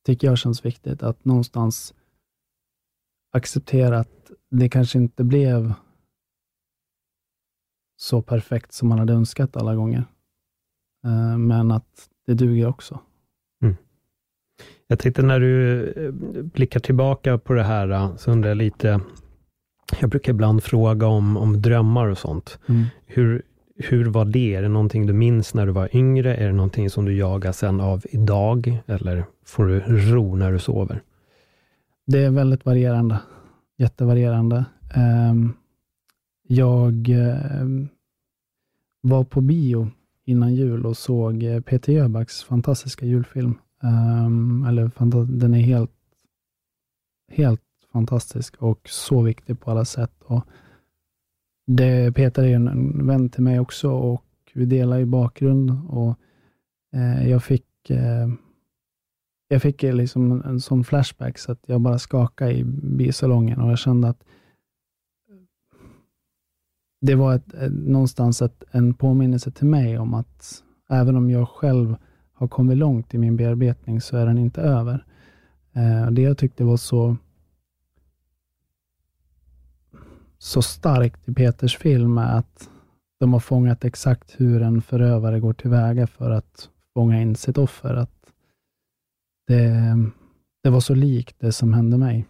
[0.06, 1.94] tycker jag känns viktigt, att någonstans
[3.32, 5.72] acceptera att det kanske inte blev
[7.96, 10.04] så perfekt som man hade önskat alla gånger.
[11.04, 13.00] Eh, Men att det duger också.
[14.87, 19.00] Jag tänkte när du eh, blickar tillbaka på det här, eh, så undrar jag lite,
[20.05, 22.59] jag brukar ibland fråga om, om drömmar och sånt.
[23.07, 23.43] Hur,
[23.77, 24.55] hur var det?
[24.55, 26.37] Är det någonting du minns när du var yngre?
[26.37, 28.79] Är det någonting som du jagar sen av idag?
[28.87, 31.03] Eller får du ro när du sover?
[32.07, 33.19] Det är väldigt varierande.
[33.79, 34.64] Jättevarierande.
[34.95, 35.53] Ehm,
[36.49, 37.88] Jag ehm,
[39.01, 39.90] var på bio
[40.25, 43.55] innan jul och såg eh, Peter Jöbacks fantastiska julfilm.
[43.83, 44.90] Ehm, Eller
[45.38, 45.90] den är helt,
[47.33, 47.63] helt
[47.94, 50.22] fantastisk och så viktig på alla sätt.
[50.24, 50.44] Och
[51.66, 55.70] det, Peter är en, en vän till mig också och vi delar ju bakgrund.
[55.88, 56.14] Och
[56.92, 58.28] eh, jag fick eh,
[59.48, 63.70] jag fick liksom en, en sån flashback så att jag bara skakade i bisalongen och
[63.70, 64.24] jag kände att
[67.00, 71.48] det var ett, ett, någonstans ett, en påminnelse till mig om att även om jag
[71.48, 71.96] själv
[72.33, 75.04] har kommit långt i min bearbetning så är den inte över.
[75.72, 77.16] Eh, det jag tyckte var så
[80.44, 82.70] så starkt i Peters film är att
[83.20, 87.94] de har fångat exakt hur en förövare går tillväga för att fånga in sitt offer.
[87.94, 88.33] Att
[89.46, 89.72] det,
[90.62, 92.26] det var så likt det som hände mig.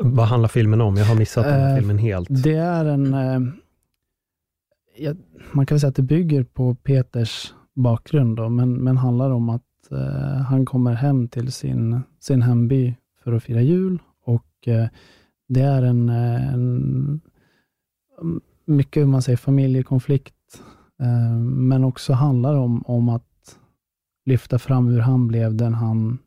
[0.00, 0.96] Vad handlar filmen om?
[0.96, 2.28] Jag har missat den här Eh, filmen helt.
[2.44, 3.14] Det är en...
[3.14, 3.40] Eh,
[5.52, 9.90] man kan säga att det bygger på Peters bakgrund, då, men, men handlar om att
[9.90, 12.94] eh, han kommer hem till sin, sin hemby
[13.24, 14.68] för att fira jul och
[15.48, 17.20] det är en, eh, en
[18.20, 20.62] mm, mycket hur man säger familjekonflikt,
[21.00, 23.58] eh, men också handlar om, om att
[24.24, 26.18] lyfta fram hur han blev den han,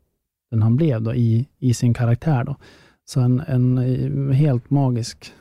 [0.50, 2.44] den han blev då, i, i sin karaktär.
[2.44, 2.56] Då.
[3.04, 5.32] Så en, en eh, helt magisk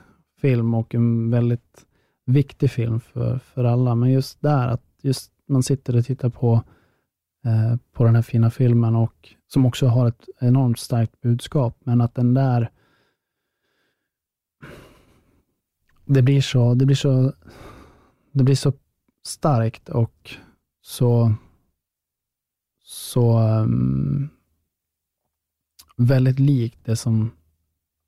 [0.42, 1.86] film och en väldigt
[2.26, 3.96] viktig film för, för alla.
[3.96, 6.64] Men just där, att just man sitter och tittar på,
[7.46, 12.02] eh, på den här fina filmen och som också har ett enormt starkt budskap, men
[12.02, 12.70] att den där
[16.14, 17.34] det blir så, det blir så,
[18.32, 18.74] det blir så
[19.26, 20.32] starkt och
[20.82, 21.34] så,
[22.84, 24.30] så um,
[25.98, 27.32] väldigt likt det som,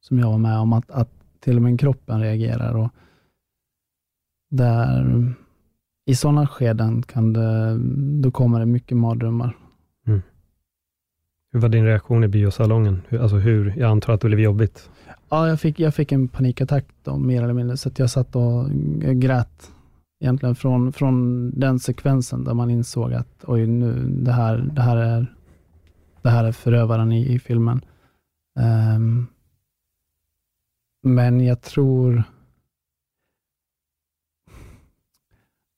[0.01, 2.75] som jag var med om, att, att till och med kroppen reagerar.
[2.75, 2.89] Och
[4.49, 5.33] där,
[6.05, 7.77] I sådana skeden kan det,
[8.21, 9.57] då kommer det mycket mardrömmar.
[10.07, 10.21] Mm.
[11.51, 13.01] Hur var din reaktion i biosalongen?
[13.07, 14.89] Hur, alltså hur, jag antar att det blev jobbigt.
[15.33, 18.35] Ja, jag fick, jag fick en panikattack då, mer eller mindre, så att jag satt
[18.35, 18.69] och
[19.01, 19.71] grät
[20.19, 24.97] egentligen från, från den sekvensen där man insåg att oj, nu, det här, det här,
[24.97, 25.35] är,
[26.21, 27.81] det här är förövaren i, i filmen.
[28.95, 29.27] Um,
[31.03, 32.23] men jag tror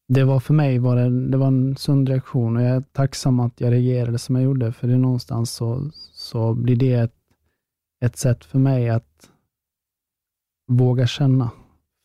[0.07, 3.39] det var för mig var det, det var en sund reaktion och jag är tacksam
[3.39, 7.15] att jag reagerade som jag gjorde, för det är någonstans så, så blir det ett,
[8.05, 9.31] ett sätt för mig att
[10.67, 11.51] våga känna.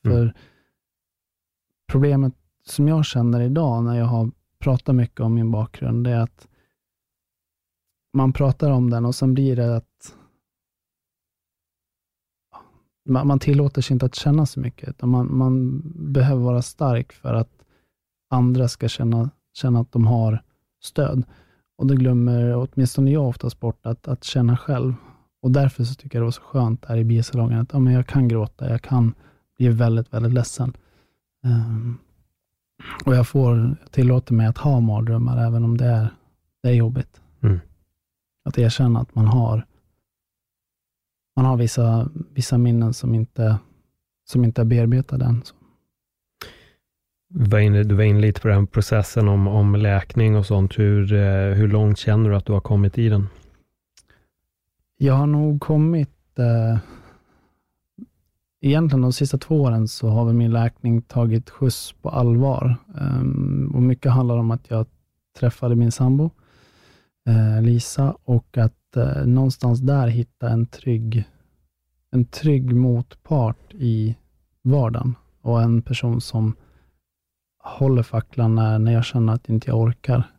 [0.04, 0.34] För
[1.86, 2.34] problemet
[2.66, 6.48] som jag känner idag när jag har pratat mycket om min bakgrund, det är att
[8.12, 10.16] man pratar om den och sen blir det att
[13.08, 17.12] man, man tillåter sig inte att känna så mycket, utan man, man behöver vara stark
[17.12, 17.64] för att
[18.30, 20.42] andra ska känna, känna att de har
[20.82, 21.24] stöd.
[21.76, 24.94] Och då glömmer åtminstone jag oftast bort att, att känna själv.
[25.42, 27.92] Och därför så tycker jag det var så skönt här i biosalongen, att ja, men
[27.92, 29.14] jag kan gråta, jag kan
[29.56, 30.76] bli väldigt, väldigt ledsen.
[31.44, 31.98] Um,
[33.04, 36.08] och jag får tillåter mig att ha mardrömmar, även om det är,
[36.62, 37.20] det är jobbigt.
[37.42, 37.60] Mm.
[38.44, 39.66] Att erkänna att man har,
[41.36, 43.58] man har vissa, vissa minnen som inte,
[44.30, 45.42] som inte är bearbetade än.
[45.44, 45.54] Så.
[47.28, 50.78] Du var, inne, du var inne lite på den processen om, om läkning och sånt.
[50.78, 53.28] Hur, eh, hur långt känner du att du har kommit i den?
[55.02, 56.78] Jag har nog kommit, eh,
[58.60, 62.76] egentligen de sista två åren så har väl min läkning tagit skjuts på allvar.
[62.94, 64.86] Um, och mycket handlar om att jag
[65.38, 66.30] träffade min sambo,
[67.26, 71.24] eh, Lisa, och att eh, någonstans där hitta en trygg,
[72.10, 74.16] en trygg motpart i
[74.62, 76.56] vardagen och en person som
[77.58, 80.30] håller facklan när, när jag känner att inte jag orkar.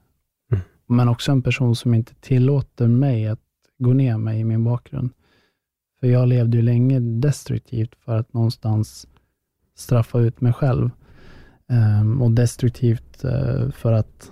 [0.51, 0.63] Mm.
[0.87, 3.40] Men också en person som inte tillåter mig att
[3.81, 5.09] gå ner mig i min bakgrund.
[5.99, 9.07] För jag levde ju länge destruktivt för att någonstans
[9.75, 10.89] straffa ut mig själv.
[12.01, 14.31] Um, och destruktivt uh, för att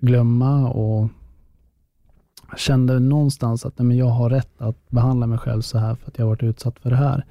[0.00, 1.08] glömma och
[2.56, 6.08] kände någonstans att nej, men jag har rätt att behandla mig själv så här för
[6.08, 7.24] att jag har varit utsatt för det här.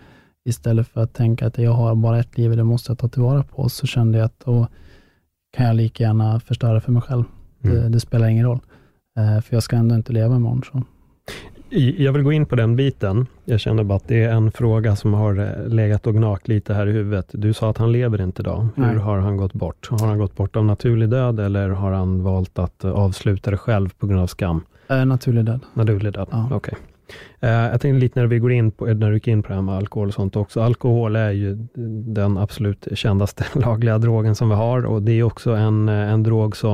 [0.46, 3.08] Istället för att tänka att jag har bara ett liv och det måste jag ta
[3.08, 4.68] tillvara på, så kände jag att då
[5.54, 7.24] kan jag lika gärna förstöra för mig själv.
[7.63, 7.76] Mm.
[7.76, 8.60] Det, det, spelar ingen roll,
[9.15, 10.63] för jag ska ändå inte leva imorgon.
[10.71, 10.84] Så.
[11.97, 13.28] Jag vill gå in på den biten.
[13.45, 16.73] Jag känner bara att det är en fråga som har eh, legat och gnagt lite
[16.73, 17.30] här i huvudet.
[17.32, 18.67] Du sa att han lever inte idag.
[18.76, 18.97] Hur Nej.
[18.97, 19.88] har han gått bort?
[19.89, 23.58] Har han gått bort av naturlig död eller har han valt att eh, avsluta det
[23.58, 24.62] själv på grund av skam?
[24.89, 25.60] Äh, naturlig död.
[25.73, 26.45] Naturlig död, ja.
[26.45, 26.56] okej.
[26.58, 26.80] Okay.
[27.39, 29.62] Jag tänkte lite när vi går in på, när du gick in på det här
[29.62, 30.62] med alkohol och sånt också.
[30.62, 31.67] Alkohol är ju
[32.13, 36.58] den absolut kändaste lagliga drogen som vi har och det är också en, en drog
[36.58, 36.73] som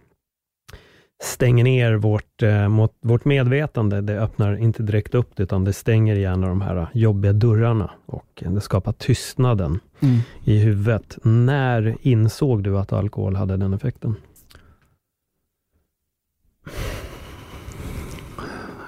[1.21, 4.01] stänger ner vårt, eh, vårt medvetande.
[4.01, 8.43] Det öppnar inte direkt upp det, utan det stänger gärna de här jobbiga dörrarna och
[8.45, 10.19] det skapar tystnaden mm.
[10.43, 11.17] i huvudet.
[11.23, 14.15] När insåg du att alkohol hade den effekten?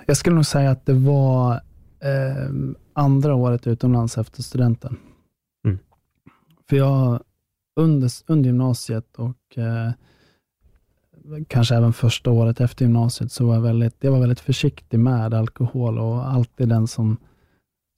[0.06, 1.54] Jag skulle nog säga att det var
[2.00, 4.98] eh, andra året utomlands efter studenten.
[5.66, 5.80] Mm.
[6.70, 7.20] För jag
[7.76, 9.92] under, under gymnasiet och eh,
[11.48, 15.34] kanske även första året efter gymnasiet, så var jag väldigt, jag var väldigt försiktig med
[15.34, 17.18] alkohol och alltid den som,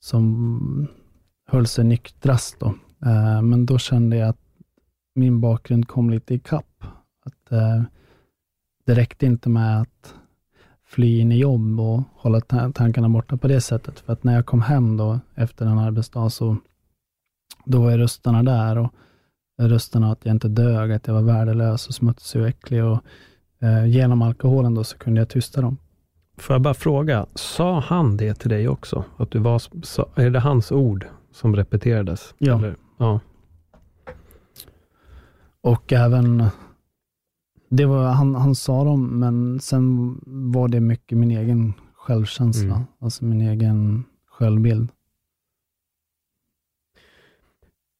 [0.04, 0.88] som
[1.46, 2.60] höll sig nyktrast.
[2.60, 2.66] Då.
[3.06, 4.40] Eh, men då kände jag att
[5.14, 6.84] min bakgrund kom lite i kapp.
[7.24, 7.82] Att, eh,
[8.86, 10.14] det räckte inte med att
[10.84, 12.40] fly in i jobb och hålla
[12.74, 14.00] tankarna borta på det sättet.
[14.00, 16.56] För att när jag kom hem då efter en arbetsdag, så
[17.64, 18.78] då var rösterna där.
[18.78, 18.94] och
[19.58, 22.84] rösterna att jag inte dög, att jag var värdelös och smutsig och äcklig.
[22.84, 22.98] Och,
[23.62, 25.76] eh, genom alkoholen då så kunde jag tysta dem.
[26.38, 29.04] Får jag bara fråga, sa han det till dig också?
[29.16, 29.62] Att du var,
[30.14, 32.34] är det hans ord som repeterades?
[32.38, 32.58] Ja.
[32.58, 32.76] Eller?
[32.98, 33.20] ja.
[35.60, 36.44] Och även,
[37.70, 42.86] det var, han, han sa dem, men sen var det mycket min egen självkänsla, mm.
[43.00, 44.88] alltså min egen självbild.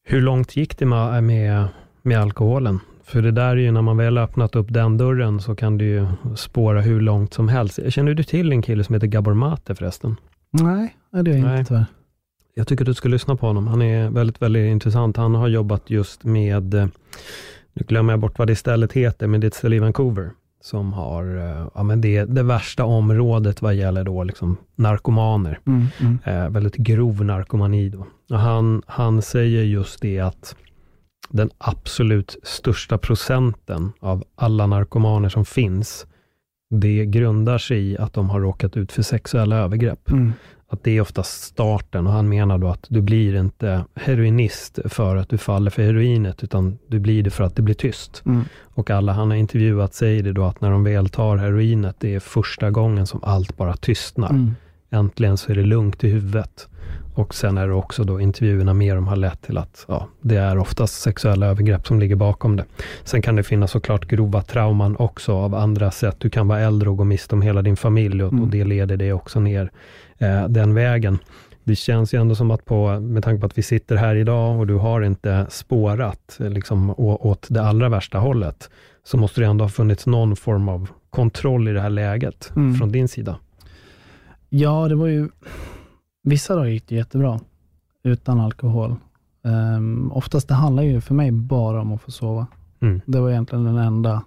[0.09, 1.69] Hur långt gick det med, med,
[2.03, 2.81] med alkoholen?
[3.05, 5.85] För det där är ju, när man väl öppnat upp den dörren, så kan det
[5.85, 6.07] ju
[6.37, 7.79] spåra hur långt som helst.
[7.89, 10.17] Känner du till en kille som heter Gabor Mate förresten?
[10.51, 11.87] Nej, det är jag inte tyvärr.
[12.55, 13.67] Jag tycker att du ska lyssna på honom.
[13.67, 15.17] Han är väldigt, väldigt intressant.
[15.17, 16.75] Han har jobbat just med,
[17.73, 20.31] nu glömmer jag bort vad det stället heter, men det är ett ställe i Vancouver
[20.67, 25.59] som har, eh, ja men det, det värsta området vad gäller då liksom narkomaner.
[25.67, 26.19] Mm, mm.
[26.25, 28.07] Eh, väldigt grov narkomani då.
[28.31, 30.57] Och han, han säger just det att
[31.29, 36.07] den absolut största procenten av alla narkomaner som finns,
[36.71, 40.11] det grundar sig i att de har råkat ut för sexuella övergrepp.
[40.11, 40.33] Mm.
[40.69, 45.17] Att det är oftast starten och han menar då att du blir inte heroinist för
[45.17, 48.23] att du faller för heroinet, utan du blir det för att det blir tyst.
[48.27, 48.45] Mm.
[48.63, 52.15] Och alla han har intervjuat säger det då att när de väl tar heroinet, det
[52.15, 54.31] är första gången som allt bara tystnar.
[54.31, 54.55] Mm.
[54.91, 56.69] Äntligen så är det lugnt i huvudet.
[57.15, 60.37] Och sen är det också då intervjuerna med dem har lett till att ja, det
[60.37, 62.65] är oftast sexuella övergrepp som ligger bakom det.
[63.05, 66.17] Sen kan det finnas såklart grova trauman också av andra sätt.
[66.19, 68.45] Du kan vara äldre och gå miste om hela din familj och, Mm.
[68.45, 69.71] och det leder dig också ner
[70.19, 71.19] eh, den vägen.
[71.65, 74.59] Det känns ju ändå som att på, med tanke på att vi sitter här idag
[74.59, 78.71] och du har inte spårat eh, liksom, åt det allra värsta hållet,
[79.05, 82.75] så måste det ändå ha funnits någon form av kontroll i det här läget Mm.
[82.75, 83.39] från din sida.
[84.49, 85.29] Ja, det var ju...
[86.23, 87.41] Vissa dagar gick det jättebra
[88.05, 88.97] utan alkohol.
[89.43, 92.47] Um, oftast det handlar ju för mig bara om att få sova.
[92.81, 93.01] Mm.
[93.07, 94.23] Det var egentligen den enda,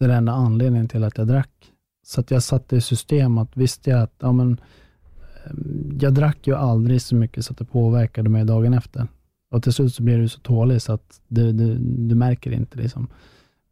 [0.00, 1.50] den enda anledningen till att jag drack.
[2.06, 4.60] Så att jag satte i system att visste jag att ja, men,
[5.48, 5.54] Eh,
[6.00, 9.06] jag drack ju aldrig så mycket så att det påverkade mig dagen efter.
[9.50, 12.78] Och till slut så blir du så tålig så att du, du, du märker inte
[12.78, 13.08] liksom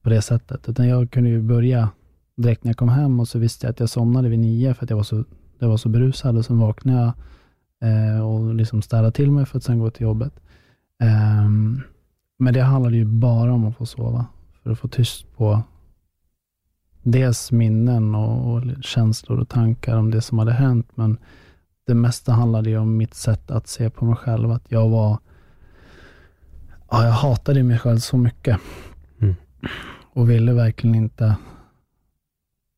[0.03, 0.69] på det sättet.
[0.69, 1.89] Utan jag kunde ju börja
[2.37, 4.85] direkt när jag kom hem och så visste jag att jag somnade vid nio för
[4.85, 5.25] att jag var så,
[5.59, 7.13] jag var så berusad och sen vaknade jag
[7.91, 10.33] eh, och liksom städade till mig för att sen gå till jobbet.
[11.01, 11.81] Ehm,
[12.39, 14.27] men det handlade ju bara om att få sova,
[14.63, 15.63] för att få tyst på
[17.03, 21.19] dels minnen och, och känslor och tankar om det som hade hänt, men
[21.87, 25.19] det mesta handlade ju om mitt sätt att se på mig själv, att jag var
[26.91, 28.61] Ja, jag hatade mig själv så mycket.
[29.19, 29.35] Mm.
[30.13, 31.37] Och ville verkligen inte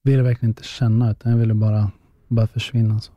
[0.05, 1.91] ville verkligen inte känna, utan jag ville bara,
[2.29, 3.01] bara försvinna.
[3.01, 3.13] Så.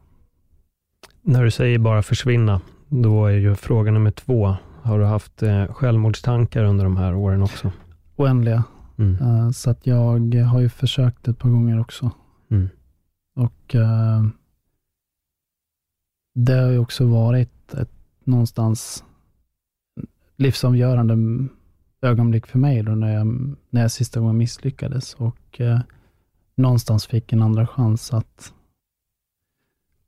[1.22, 4.56] När du säger bara försvinna, då är ju fråga nummer två.
[4.82, 7.72] Har du haft eh, självmordstankar under de här åren också?
[8.16, 8.64] Oändliga.
[8.98, 9.18] Mm.
[9.22, 12.12] Eh, så att jag har ju försökt ett par gånger också.
[12.50, 12.70] Mm.
[13.36, 14.24] Och eh,
[16.34, 17.92] det har ju också varit ett
[18.24, 19.04] någonstans
[20.38, 21.16] livsavgörande
[22.02, 25.80] ögonblick för mig då när jag, när jag sista gången misslyckades och eh,
[26.56, 28.54] någonstans fick en andra chans att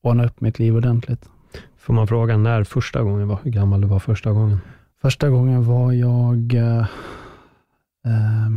[0.02, 1.30] ordna upp mitt liv ordentligt.
[1.78, 3.40] Får man fråga när första gången var?
[3.44, 4.58] Hur gammal du var första gången?
[5.02, 6.86] Första gången var jag, eh,
[8.06, 8.50] eh,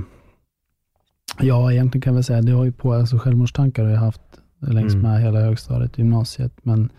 [1.40, 4.40] ja egentligen kan jag väl säga, det har ju på, alltså självmordstankar har jag haft
[4.58, 5.02] längs Mm.
[5.10, 6.90] med hela högstadiet, gymnasiet, men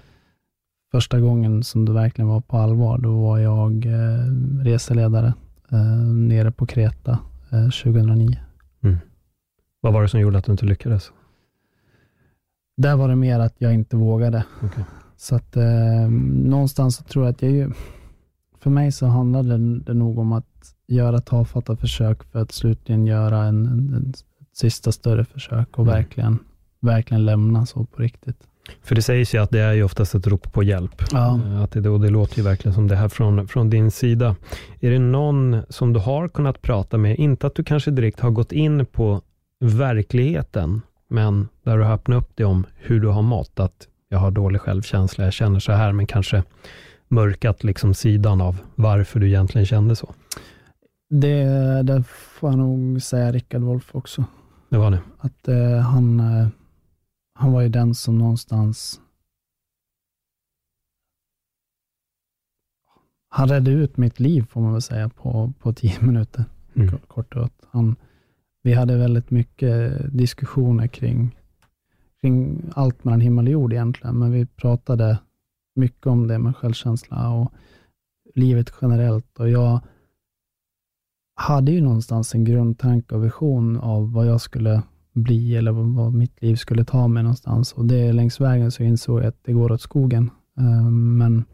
[0.97, 5.33] första gången som det verkligen var på allvar, då var jag eh, reseledare
[5.71, 7.19] eh, nere på Kreta
[7.51, 8.37] eh, 2009.
[9.81, 11.11] Vad var det som gjorde att du inte lyckades?
[12.77, 14.43] Där var det mer att jag inte vågade.
[14.63, 14.83] Okej.
[15.17, 17.71] Så att eh, någonstans så tror jag att jag ju,
[18.59, 23.05] för mig så handlade det, det nog om att göra tafatta försök för att slutligen
[23.05, 24.13] göra en, en, en
[24.53, 25.95] sista större försök och Mm.
[25.95, 26.39] verkligen,
[26.79, 28.47] verkligen lämna så på riktigt.
[28.83, 31.03] För det sägs ju att det är ju oftast ett rop på hjälp.
[31.11, 31.39] Ja.
[31.45, 34.35] Eh, Att det, och det låter ju verkligen som det här från, från din sida.
[34.79, 38.29] Är det någon som du har kunnat prata med, inte att du kanske direkt har
[38.29, 39.21] gått in på
[39.59, 44.19] verkligheten, men där du har öppnat upp dig om hur du har mått, att jag
[44.19, 46.43] har dålig självkänsla, jag känner så här, men kanske
[47.07, 50.13] mörkat liksom sidan av varför du egentligen kände så.
[51.09, 51.43] Det,
[51.83, 54.23] det får jag nog säga Rickard Wolff också.
[54.69, 54.99] Det var det.
[55.19, 56.47] Att eh, han, eh,
[57.37, 59.01] han var ju den som någonstans
[63.29, 66.45] han räddade ut mitt liv får man väl säga på, på tio minuter.
[66.75, 66.97] Mm.
[67.07, 67.65] Kort- och gott.
[67.71, 67.95] Han,
[68.63, 71.37] vi hade väldigt mycket diskussioner kring,
[72.21, 75.19] kring allt mellan himmel och jord egentligen, men vi pratade
[75.75, 77.53] mycket om det med självkänsla och
[78.35, 79.39] livet generellt.
[79.39, 79.79] Och jag
[81.35, 84.81] hade ju någonstans en grundtanke och vision av vad jag skulle
[85.17, 87.73] bli eller vad, mitt liv skulle ta mig någonstans.
[87.73, 90.31] Och det längs vägen så insåg jag att det går åt skogen.
[90.57, 91.45] Eh, Men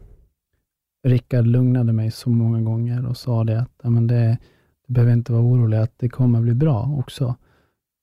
[1.06, 4.38] Rickard lugnade mig så många gånger och sa det att men det,
[4.86, 7.36] du behöver inte vara orolig, att det kommer bli bra också.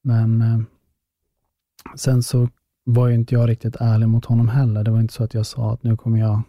[0.03, 0.59] Men eh,
[1.95, 2.49] sen så
[2.83, 4.83] var ju inte jag riktigt ärlig mot honom heller.
[4.83, 6.41] Det var inte så att jag sa att nu kommer jag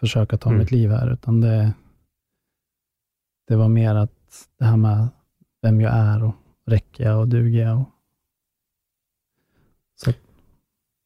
[0.00, 0.58] försöka ta Mm.
[0.58, 1.72] mitt liv här, utan det,
[3.48, 5.08] det var mer att det här med
[5.62, 6.34] vem jag är och
[6.66, 7.80] räcker jag och duger jag.
[7.80, 7.90] Och,
[9.96, 10.12] så,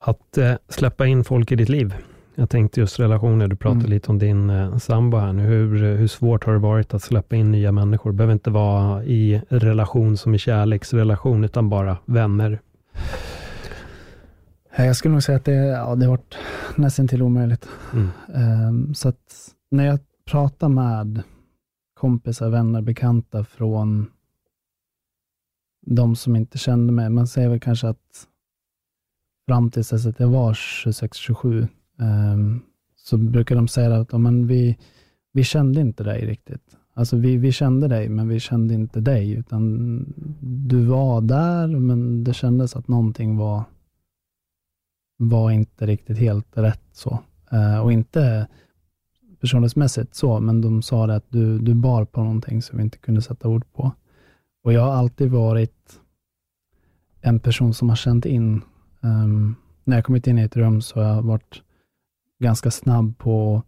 [0.04, 1.94] Att eh, släppa in folk i ditt liv.
[2.34, 3.90] Jag tänkte just relationer, du pratade Mm.
[3.90, 5.42] lite om din eh, sambo här nu.
[5.42, 8.10] Hur, hur svårt har det varit att släppa in nya människor?
[8.10, 12.60] Det behöver inte vara i relation som i kärleksrelation, utan bara vänner.
[14.76, 16.36] Jag skulle nog säga att det, ja, det har varit
[16.76, 17.68] nästan till omöjligt.
[17.92, 18.08] Mm.
[18.34, 19.98] Ehm, så att när jag
[20.30, 21.22] pratar med
[21.94, 24.06] kompisar, vänner, bekanta från
[25.86, 28.26] de som inte kände mig, man säger väl kanske att
[29.50, 32.62] fram tills dess att jag var 26-27, um,
[32.96, 34.78] så brukar de säga att men vi,
[35.32, 36.76] vi kände inte dig riktigt.
[36.94, 40.04] Alltså vi, vi kände dig, men vi kände inte dig, utan
[40.68, 43.64] du var där, men det kändes att någonting var,
[45.16, 47.18] var inte riktigt helt rätt så.
[47.52, 48.46] Uh, och inte
[49.40, 52.98] personlighetsmässigt så, men de sa det att du, du bar på någonting som vi inte
[52.98, 53.92] kunde sätta ord på.
[54.64, 56.00] Och jag har alltid varit
[57.20, 58.62] en person som har känt in,
[59.00, 61.62] um, när jag kommit in i ett rum så har jag varit
[62.38, 63.62] ganska snabb på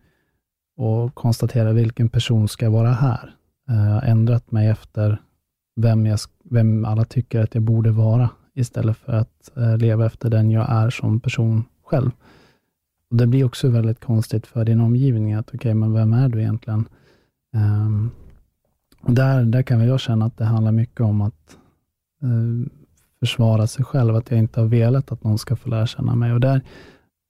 [0.78, 3.34] att konstatera vilken person ska vara här.
[3.70, 5.22] Uh, jag har ändrat mig efter
[5.76, 10.30] vem, jag, vem alla tycker att jag borde vara, istället för att uh, leva efter
[10.30, 12.10] den jag är som person själv.
[13.10, 16.28] Och Det blir också väldigt konstigt för din omgivning, att okej, okay, men vem är
[16.28, 16.88] du egentligen?
[17.54, 18.10] Um,
[19.00, 21.56] och där, där kan jag känna att det handlar mycket om att
[22.24, 22.66] uh,
[23.22, 26.32] försvara sig själv, att jag inte har velat att någon ska få lära känna mig.
[26.32, 26.60] Och där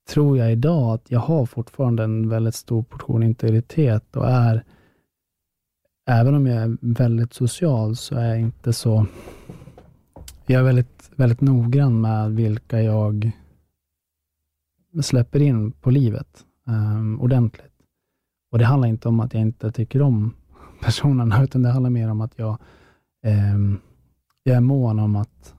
[0.09, 4.63] tror jag idag att jag har fortfarande en väldigt stor portion integritet och är,
[6.09, 9.05] även om jag är väldigt social, så är jag inte så,
[10.45, 13.31] jag är väldigt, väldigt noggrann med vilka jag
[15.01, 17.73] släpper in på livet um, ordentligt.
[18.51, 20.33] Och Det handlar inte om att jag inte tycker om
[20.81, 22.57] personerna, utan det handlar mer om att jag,
[23.53, 23.79] um,
[24.43, 25.55] jag är mån om att,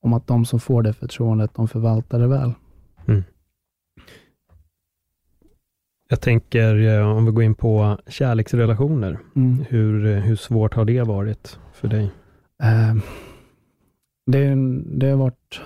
[0.00, 2.52] om att de som får det förtroendet, de förvaltar det väl.
[3.06, 3.24] Mm.
[6.08, 9.64] Jag tänker, eh, om vi går in på kärleksrelationer, mm.
[9.68, 12.10] hur, hur svårt har det varit för dig?
[12.90, 13.02] Um,
[14.26, 14.54] det,
[14.98, 15.60] det har varit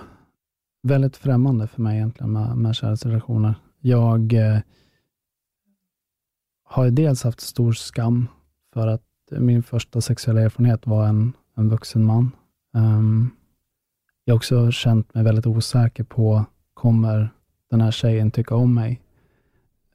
[0.82, 3.54] väldigt främmande för mig egentligen med, med kärleksrelationer.
[3.80, 4.58] Jag eh,
[6.64, 8.28] har dels haft stor skam
[8.72, 12.30] för att min första sexuella erfarenhet var en, en vuxen man.
[12.74, 13.30] Um,
[14.24, 16.44] jag har också känt mig väldigt osäker på,
[16.74, 17.30] kommer
[17.70, 19.00] den här tjejen tycka om mig?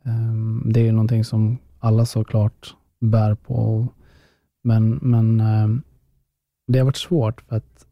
[0.04, 3.88] Ehm, det är ju någonting som alla såklart bär på.
[4.64, 5.82] Men, men ehm,
[6.68, 7.88] det har varit svårt för att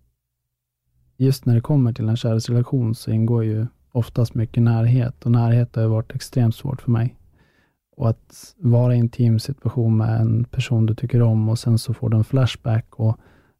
[1.18, 5.76] just när det kommer till en kärleksrelation så ingår ju oftast mycket närhet och närhet
[5.76, 7.16] har varit extremt svårt för mig.
[7.98, 11.78] Och att vara i en intim situation med en person du tycker om och sen
[11.78, 13.18] så får du en flashback och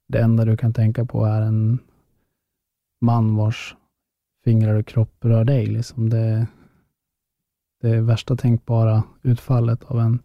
[0.08, 1.80] det enda du kan tänka på är en
[3.02, 3.76] man vars
[4.44, 5.66] fingrar och kropp rör dig.
[5.66, 6.48] Liksom det,
[7.82, 10.20] det är värsta tänkbara utfallet av en,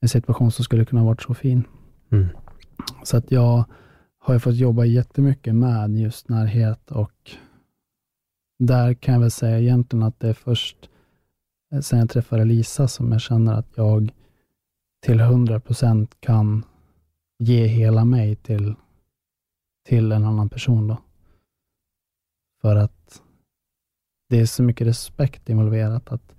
[0.00, 1.64] en situation som skulle kunna varit så fin.
[2.10, 2.28] Mm.
[3.02, 3.64] Så att jag
[4.18, 7.30] har fått jobba jättemycket med just närhet och
[8.58, 10.90] där kan jag väl säga egentligen att det är först
[11.72, 14.12] eh, sen jag träffade Lisa som jag känner att jag
[15.06, 16.64] till 100% kan
[17.38, 18.74] ge hela mig till,
[19.88, 20.88] till en annan person.
[20.88, 20.96] Då.
[22.62, 23.22] För att
[24.28, 26.12] det är så mycket respekt involverat.
[26.12, 26.34] att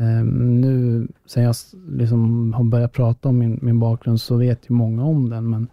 [0.00, 1.54] eh, Nu, sen jag
[1.88, 5.68] liksom har börjat prata om min, min bakgrund, så vet ju många om den, men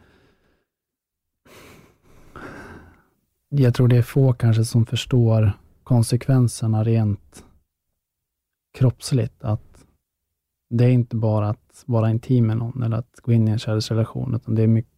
[3.50, 5.52] jag tror det är få kanske som förstår
[5.84, 7.46] konsekvenserna rent
[8.78, 9.44] kroppsligt.
[9.44, 9.86] Att
[10.70, 13.60] det är inte bara att vara intim med någon eller att gå in i en
[13.60, 14.92] kärleksrelation, utan det är mycket,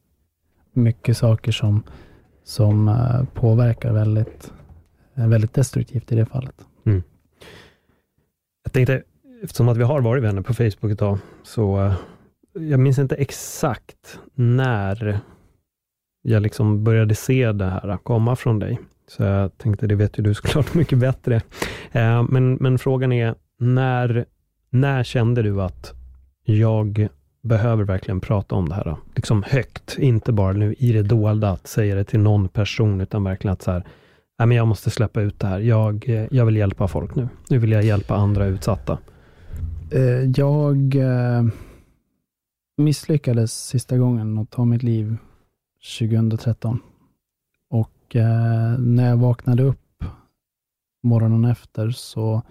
[0.74, 1.84] mycket saker som,
[2.44, 4.54] som eh, påverkar väldigt,
[5.26, 6.56] väldigt destruktivt i det fallet.
[6.86, 7.04] Mm.
[8.64, 9.04] Jag tänkte,
[9.44, 11.94] eftersom att vi har varit vänner på Facebook idag, så eh,
[12.54, 15.20] jag minns inte exakt när
[16.22, 18.80] jag liksom började se det här komma från dig.
[19.08, 21.42] Så jag tänkte, det vet ju du såklart mycket bättre.
[21.92, 24.26] Eh, men, men frågan är, när,
[24.70, 25.94] när kände du att
[26.44, 27.08] jag
[27.44, 28.84] behöver verkligen prata om det här?
[28.84, 28.98] Då?
[29.16, 33.24] Liksom högt, inte bara nu i det dolda, att säga det till någon person, utan
[33.24, 33.84] verkligen att så här,
[34.40, 35.60] nej, men jag måste släppa ut det här.
[35.60, 37.30] Jag, eh, jag vill hjälpa folk nu.
[37.50, 39.00] Nu vill jag hjälpa andra utsatta.
[39.92, 41.44] Eh, jag eh,
[42.78, 45.18] misslyckades sista gången att ta mitt liv
[46.00, 46.80] 2013.
[47.70, 48.16] Och
[48.80, 50.04] när jag vaknade upp
[51.04, 52.42] morgonen efter så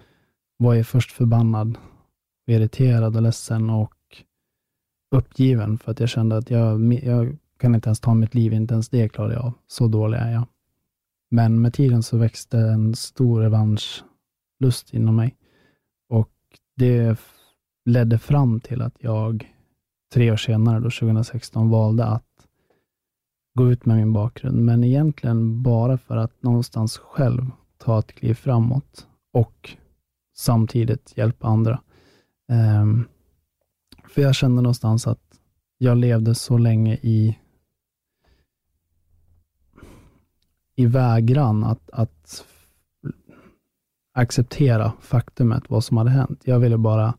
[0.57, 1.79] var jag först förbannad,
[2.47, 3.95] irriterad och ledsen och
[5.11, 8.75] uppgiven för att jag kände att jag, jag kan inte ens ta mitt liv, inte
[8.75, 9.53] ens det klarar jag av.
[9.67, 10.47] Så dålig är jag.
[11.31, 15.37] Men med tiden så växte en stor revanschlust inom mig
[16.09, 16.33] och
[16.77, 17.21] det
[17.85, 19.53] ledde fram till att jag
[20.15, 22.47] tre år senare, då 2016, valde att
[23.55, 28.35] gå ut med min bakgrund, men egentligen bara för att någonstans själv ta ett kliv
[28.35, 29.77] framåt och
[30.37, 31.81] samtidigt hjälpa andra.
[32.83, 33.09] Um,
[34.09, 35.41] för jag kände någonstans att
[35.79, 37.39] jag levde så länge i,
[40.77, 42.45] i vägran att, att,
[44.17, 46.43] acceptera faktumet, vad som hade hänt.
[46.45, 47.15] Jag ville bara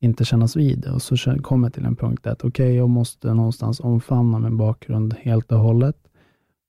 [0.00, 0.90] inte kännas vid det.
[0.90, 4.56] Och så kom jag till en punkt att okej, okay, jag måste någonstans omfamna min
[4.56, 5.96] bakgrund helt och hållet.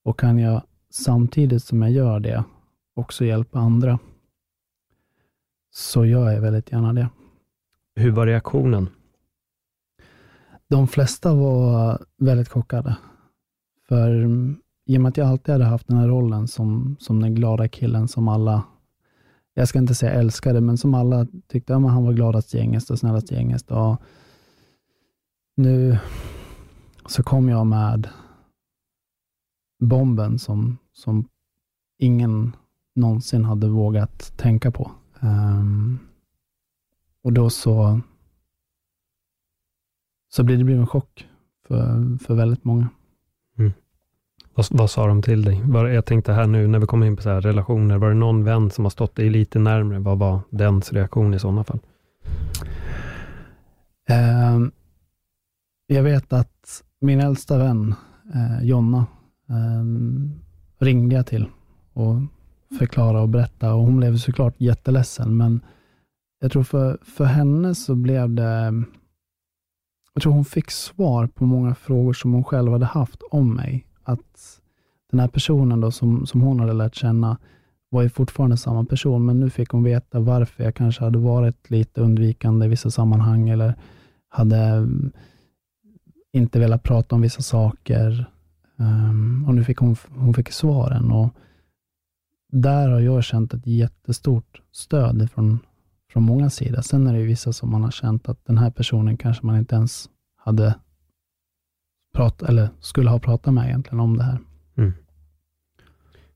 [0.03, 2.43] Och kan jag samtidigt som jag gör det
[2.95, 3.99] också hjälpa andra,
[5.73, 7.09] så gör jag väldigt gärna det.
[7.95, 8.89] Hur var reaktionen?
[10.69, 12.97] De flesta var väldigt chockade.
[13.87, 14.27] För
[14.87, 17.67] i och med att jag alltid hade haft den här rollen som, som den glada
[17.67, 18.63] killen som alla,
[19.53, 22.99] jag ska inte säga älskade, men som alla tyckte att han var gladast i och
[22.99, 23.55] snällast i.
[23.67, 24.01] Och
[25.55, 25.97] nu
[27.05, 28.09] så kom jag med
[29.79, 31.27] bomben som, som
[31.97, 32.55] ingen
[32.95, 34.91] någonsin hade vågat tänka på.
[35.19, 35.99] Um,
[37.21, 38.01] och då så,
[40.29, 41.27] så blir det en chock
[41.67, 42.89] för, för väldigt många.
[43.57, 43.73] Mm.
[44.57, 45.61] Vad, vad, sa de till dig?
[45.65, 48.15] Var, jag tänkte här nu när vi kommer in på så här relationer, var det
[48.15, 49.99] någon vän som har stått dig lite närmre?
[49.99, 51.79] Vad var dens reaktion i sådana fall?
[54.09, 54.59] Eh,
[55.87, 57.95] jag vet att min äldsta vän,
[58.33, 59.05] eh, Jonna,
[59.49, 59.85] eh,
[60.85, 61.45] ringde jag till
[61.93, 62.15] och
[62.79, 65.61] förklara och berätta och hon blev såklart jätteledsen, men
[66.39, 68.83] jag tror för, för henne så blev det,
[70.13, 73.86] jag tror hon fick svar på många frågor som hon själv hade haft om mig.
[74.07, 74.61] Att
[75.11, 77.37] den här personen då som, som hon hade lärt känna
[77.89, 81.69] var ju fortfarande samma person, men nu fick hon veta varför jag kanske hade varit
[81.69, 83.75] lite undvikande i vissa sammanhang eller
[84.29, 85.11] hade mm,
[86.33, 88.25] inte velat prata om vissa saker.
[88.77, 91.11] Um, och nu fick hon, hon fick svaren.
[91.11, 91.29] Och
[92.51, 95.59] där har jag känt ett jättestort stöd från,
[96.11, 96.81] från många sidor.
[96.81, 99.57] Sen är det ju vissa som man har känt att den här personen kanske man
[99.57, 100.75] inte ens hade
[102.17, 104.39] pratat, eller skulle ha pratat med egentligen om det här.
[104.77, 104.93] Mm.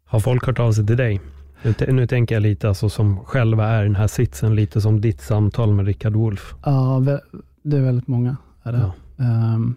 [0.03, 1.21] Har folk hört av sig till dig?
[1.63, 5.01] Nu, nu tänker jag lite alltså som själva är i den här sitsen, lite som
[5.01, 6.55] ditt samtal med Rickard Wolff.
[6.65, 7.03] Ja,
[7.63, 8.37] det är väldigt många.
[8.63, 8.91] Är det.
[9.17, 9.53] Ja.
[9.55, 9.75] Um,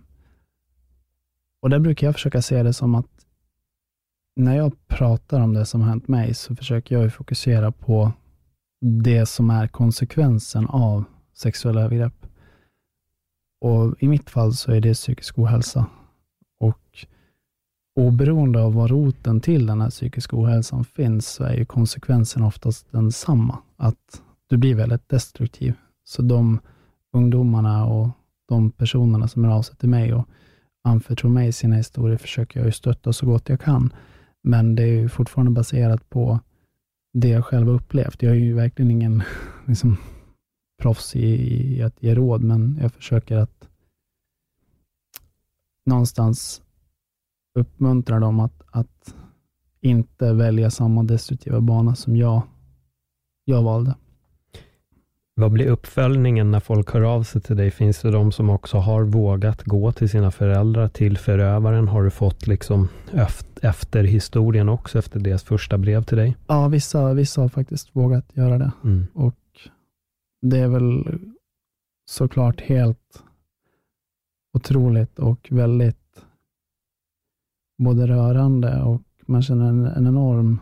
[1.62, 3.06] och där brukar jag försöka se det som att
[4.36, 8.12] när jag pratar om det som har hänt mig, så försöker jag fokusera på
[8.80, 12.23] det som är konsekvensen av sexuella övergrepp.
[13.64, 15.86] Och I mitt fall så är det psykisk ohälsa.
[16.60, 17.06] Och
[18.00, 22.92] oberoende av var roten till den här psykiska ohälsan finns, så är ju konsekvensen oftast
[22.92, 23.58] densamma.
[23.76, 25.74] Att du blir väldigt destruktiv.
[26.04, 26.60] Så de
[27.12, 28.08] ungdomarna och
[28.48, 30.28] de personerna som är av sig till mig och
[30.82, 33.92] anförtror mig sina historier försöker jag ju stötta så gott jag kan.
[34.42, 36.40] Men det är ju fortfarande baserat på
[37.12, 38.22] det jag själv har upplevt.
[38.22, 39.22] Jag är ju verkligen ingen
[39.64, 39.96] liksom,
[40.84, 41.28] proffs i,
[41.76, 43.68] i att ge råd, men jag försöker att
[45.86, 46.62] någonstans
[47.58, 49.14] uppmuntra dem att, att
[49.80, 52.42] inte välja samma destruktiva bana som jag,
[53.44, 53.94] jag valde.
[55.34, 57.70] Vad blir uppföljningen när folk hör av sig till dig?
[57.70, 61.88] Finns det de som också har vågat gå till sina föräldrar, till förövaren?
[61.88, 62.88] Har du fått liksom
[63.62, 66.36] efter historien också, efter deras första brev till dig?
[66.46, 68.72] Ja, vissa, vissa har faktiskt vågat göra det.
[68.84, 69.06] Mm.
[69.14, 69.34] Och
[70.50, 71.20] det är väl
[72.04, 73.24] såklart helt
[74.52, 76.26] otroligt och väldigt
[77.78, 80.60] både rörande och man känner en, en enorm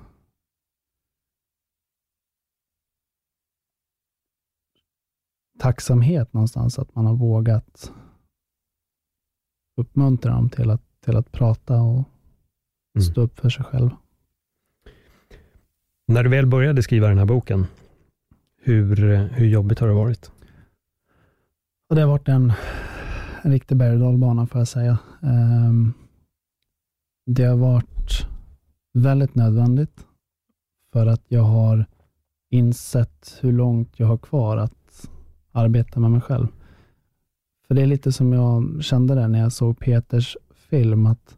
[5.58, 7.92] tacksamhet någonstans att man har vågat
[9.76, 12.04] uppmuntra dem till att, till att prata och
[12.94, 13.02] mm.
[13.02, 13.90] stå upp för sig själv.
[16.06, 17.66] När du väl började skriva den här boken,
[18.62, 18.96] hur,
[19.28, 20.30] hur jobbigt har det varit?
[21.88, 22.52] Och det har varit en,
[23.42, 24.98] en riktig berg och får jag säga.
[25.20, 25.94] Um,
[27.26, 28.26] det har varit
[28.92, 30.06] väldigt nödvändigt
[30.92, 31.86] för att jag har
[32.50, 35.10] insett hur långt jag har kvar att
[35.52, 36.46] arbeta med mig själv.
[37.66, 41.36] För det är lite som jag kände det när jag såg Peters film, att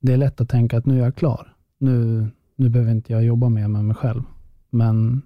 [0.00, 1.56] det är lätt att tänka att nu är jag klar.
[1.78, 4.22] Nu, nu behöver inte jag jobba mer med mig själv.
[4.70, 5.22] Men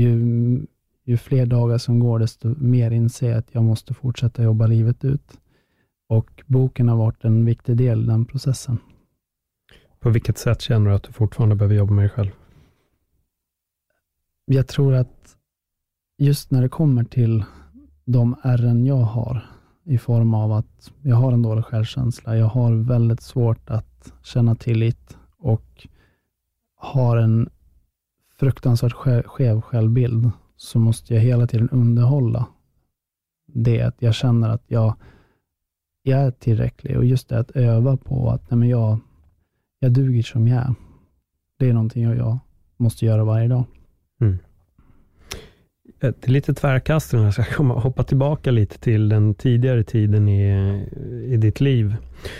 [0.00, 0.66] ju,
[1.04, 5.04] ju fler dagar som går, desto mer inser jag att jag måste fortsätta jobba livet
[5.04, 5.40] ut.
[6.08, 8.78] Och boken har varit en viktig del i den processen.
[10.00, 12.30] På vilket sätt känner du att du fortfarande behöver jobba med dig själv?
[14.44, 15.36] Jag tror att
[16.18, 17.44] just när det kommer till
[18.04, 19.46] de ärren jag har,
[19.84, 24.54] i form av att jag har en dålig självkänsla, jag har väldigt svårt att känna
[24.54, 25.86] tillit och
[26.76, 27.50] har en
[28.40, 28.92] fruktansvärt
[29.26, 32.46] skev självbild, så måste jag hela tiden underhålla
[33.46, 34.94] det, att jag känner att jag,
[36.02, 38.98] jag är tillräcklig och just det att öva på att nej men jag,
[39.78, 40.74] jag duger som jag är.
[41.58, 42.38] Det är någonting jag, jag
[42.76, 43.64] måste göra varje dag.
[44.20, 44.38] Mm.
[46.02, 50.50] Ett lite tvärkast, jag ska komma, hoppa tillbaka lite till den tidigare tiden i,
[51.26, 51.96] i ditt liv.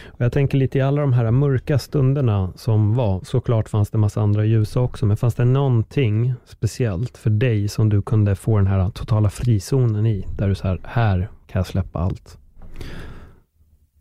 [0.07, 3.99] Och jag tänker lite i alla de här mörka stunderna som var, såklart fanns det
[3.99, 8.57] massa andra ljusa också, men fanns det någonting speciellt för dig som du kunde få
[8.57, 12.39] den här totala frizonen i, där du så här, här kan jag släppa allt?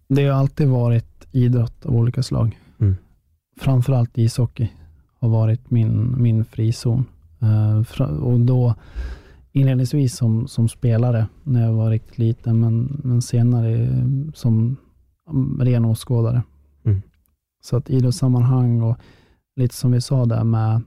[0.08, 2.60] Det har alltid varit idrott av olika slag.
[2.80, 2.96] Mm.
[3.60, 4.70] Framförallt ishockey
[5.20, 7.06] har varit min, min frizon.
[7.44, 8.76] Uh, och då
[9.60, 13.90] inledningsvis som, som spelare när jag var riktigt liten, men, men senare
[14.34, 14.78] som
[15.60, 16.44] ren åskådare.
[16.84, 17.02] Mm.
[17.62, 18.98] Så att idrottssammanhang och
[19.56, 20.82] lite som vi sa där med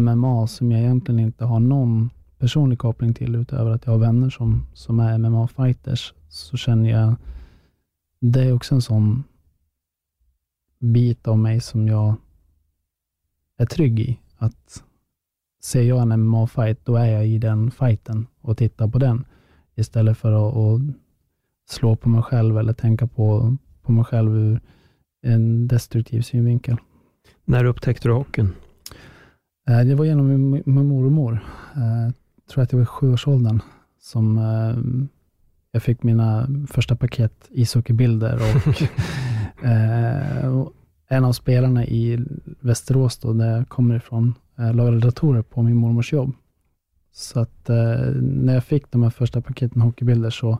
[0.00, 4.30] MMA, som jag egentligen inte har någon personlig koppling till, utöver att jag har vänner
[4.30, 7.14] som, som är MMA-fighters, så känner jag,
[8.20, 9.24] det är också en sån
[10.78, 12.14] bit av mig som jag
[13.56, 14.18] är trygg i.
[14.36, 14.84] Att
[15.60, 19.24] ser jag en MMA-fight, då är jag i den fighten och tittar på den,
[19.74, 20.80] istället för att, att
[21.68, 24.60] slå på mig själv eller tänka på, på mig själv ur
[25.22, 26.76] en destruktiv synvinkel.
[27.44, 28.52] När upptäckte du hockeyn?
[29.68, 31.44] Eh, det var genom min, min mormor.
[31.74, 32.12] Jag eh,
[32.50, 33.60] tror att det var sjuårsåldern
[34.00, 34.76] som eh,
[35.72, 38.40] jag fick mina första paket ishockeybilder
[40.52, 40.72] och
[41.08, 42.26] en av spelarna i
[42.60, 46.32] Västerås, då, där jag kommer ifrån, Eh, lagade datorer på min mormors jobb.
[47.12, 47.76] Så att eh,
[48.22, 50.58] när jag fick de här första paketen hockeybilder så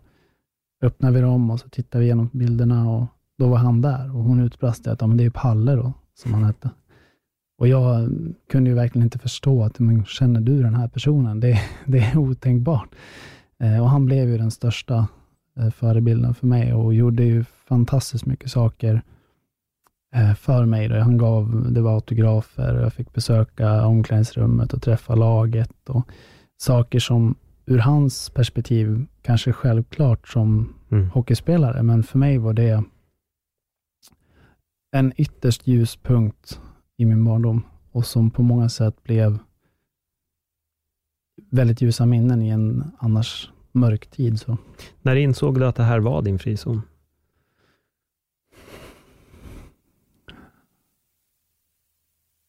[0.83, 3.07] öppnade vi dem och så tittade vi igenom bilderna och
[3.39, 6.35] då var han där och hon utbrast att ja, men det är Palle då, som
[6.35, 6.71] han hette.
[7.59, 8.11] Och jag
[8.51, 11.41] kunde ju verkligen inte förstå att, men känner du den här personen?
[11.41, 12.89] Det, det är otänkbart.
[13.61, 15.09] Eh, och han blev ju den största
[15.57, 19.03] eh, förebilden för mig och gjorde ju fantastiskt mycket saker
[20.39, 20.89] för mig.
[20.89, 20.99] Då.
[20.99, 26.09] Han gav, det var autografer och jag fick besöka omklädningsrummet och träffa laget och
[26.57, 27.35] saker som
[27.67, 31.11] ur hans perspektiv kanske självklart som mm.
[31.11, 32.85] hockeyspelare, men för mig var det
[34.97, 36.61] en ytterst ljus punkt
[36.97, 39.39] i min barndom och som på många sätt blev
[41.51, 44.41] väldigt ljusa minnen i en annars mörk tid.
[44.41, 44.57] Så.
[45.03, 46.83] När insåg du att det här var din frizon?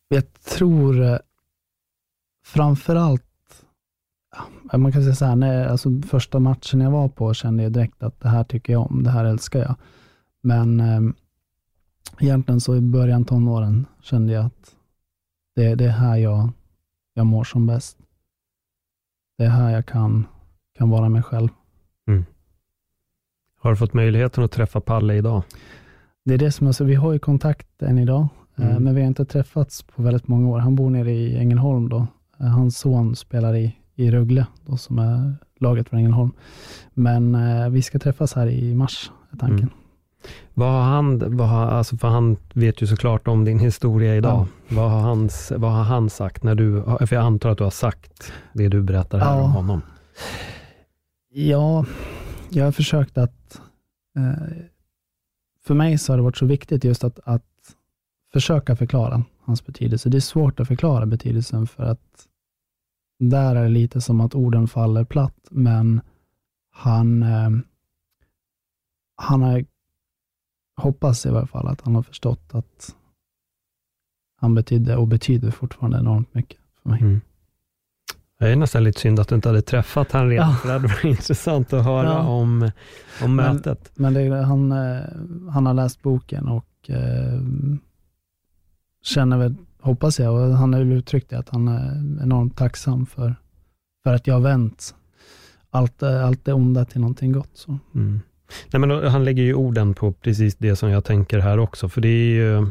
[0.09, 1.17] Jag tror eh,
[2.45, 3.65] framför allt,
[4.77, 8.03] man kan säga så här, när, alltså första matchen jag var på kände jag direkt
[8.03, 9.75] att det här tycker jag om, det här älskar jag.
[10.41, 11.01] Men eh,
[12.19, 14.75] egentligen så i början tonåren kände jag att
[15.55, 16.49] det, det är här jag,
[17.13, 17.97] jag mår som bäst.
[19.37, 20.27] Det är här jag kan,
[20.77, 21.49] kan vara mig själv.
[22.07, 22.25] Mm.
[23.59, 25.43] Har du fått möjligheten att träffa Palle idag?
[26.25, 28.27] Det är det som, alltså, vi har ju kontakt än idag,
[28.61, 28.83] mm.
[28.83, 30.59] men vi har inte träffats på väldigt många år.
[30.59, 32.07] Han bor nere i Ängelholm då.
[32.39, 36.31] Eh, hans son spelar i, i Rögle, då, som är laget från Ängelholm.
[36.93, 39.57] Men eh, vi ska träffas här i mars, är tanken.
[39.57, 39.73] Mm.
[40.53, 44.47] Vad har han, vad har, alltså för han vet ju såklart om din historia idag.
[44.67, 44.75] Ja.
[44.75, 47.71] Vad, har han, vad har han sagt när du, för jag antar att du har
[47.71, 49.43] sagt det du berättar här ja.
[49.43, 49.81] om honom.
[51.33, 51.85] Ja,
[52.49, 53.61] jag har försökt att,
[54.17, 54.57] eh,
[55.65, 57.43] för mig så har det varit så viktigt just att, att
[58.33, 60.09] försöka förklara hans betydelse.
[60.09, 62.27] Det är svårt att förklara betydelsen för att
[63.19, 66.01] där är det lite som att orden faller platt, men
[66.71, 67.49] han, eh,
[69.15, 69.65] han har
[70.77, 72.95] hoppas i varje fall att han har förstått att
[74.37, 77.01] han betydde och betyder fortfarande enormt mycket för mig.
[77.01, 77.21] Mm.
[78.39, 80.55] Det är nästan lite synd att du inte hade träffat han redan, ja.
[80.55, 82.27] för det hade varit intressant att höra ja.
[82.27, 82.71] om,
[83.23, 83.91] om mötet.
[83.95, 85.03] Men, men det, han, eh,
[85.51, 87.41] han har läst boken och eh,
[89.03, 93.35] känner väl, hoppas jag, och han har uttryckt det, att han är enormt tacksam för,
[94.03, 94.95] för att jag har vänt
[95.69, 97.51] allt, allt det onda till någonting gott.
[97.53, 97.77] Så.
[97.95, 98.19] Mm.
[98.71, 102.01] Nej, men han lägger ju orden på precis det som jag tänker här också, för
[102.01, 102.67] det är ju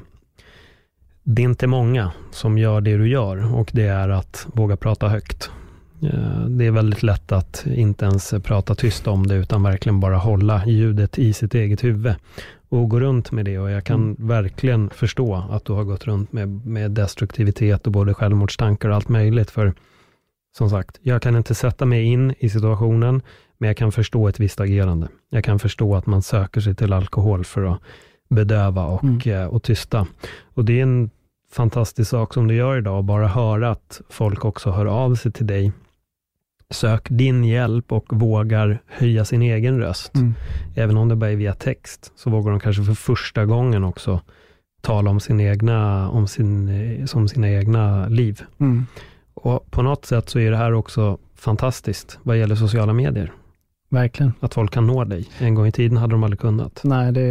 [1.31, 5.09] det är inte många som gör det du gör och det är att våga prata
[5.09, 5.51] högt.
[6.03, 10.17] Eh, det är väldigt lätt att inte ens prata tyst om det, utan verkligen bara
[10.17, 12.15] hålla ljudet i sitt eget huvud
[12.69, 13.59] och gå runt med det.
[13.59, 14.29] Och jag kan mm.
[14.29, 19.09] verkligen förstå att du har gått runt med, med destruktivitet och både självmordstankar och allt
[19.09, 19.51] möjligt.
[19.51, 19.75] För
[20.57, 23.23] som sagt, jag kan inte sätta mig in i situationen.
[23.59, 25.09] Men jag kan förstå ett visst agerande.
[25.31, 27.81] Jag kan förstå att man söker sig till alkohol för att
[28.29, 29.43] bedöva och, mm.
[29.43, 30.07] Eh, och tysta.
[30.55, 31.11] Och det är en
[31.53, 35.47] fantastisk sak som du gör idag, bara höra att folk också hör av sig till
[35.47, 35.73] dig.
[36.75, 40.15] Sök din hjälp och vågar höja sin egen röst.
[40.15, 40.35] Mm.
[40.75, 44.21] Även om det bara är via text, så vågar de kanske för första gången också
[44.81, 48.43] tala om sin egna, om sin, som sina egna liv.
[48.59, 48.87] Mm.
[49.35, 53.33] Och på något sätt så är det här också fantastiskt vad gäller sociala medier.
[53.91, 54.33] Verkligen.
[54.41, 55.29] Att folk kan nå dig.
[55.39, 56.81] En gång i tiden hade de aldrig kunnat.
[56.85, 57.23] Nej, det,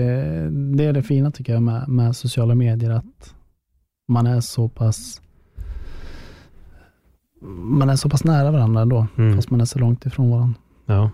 [0.50, 3.36] det är det fina tycker jag med, med sociala medier, att
[4.08, 5.22] man är så pass
[7.50, 9.36] man är så pass nära varandra ändå, Mm.
[9.36, 10.60] fast man är så långt ifrån varandra.
[10.86, 11.12] Ja.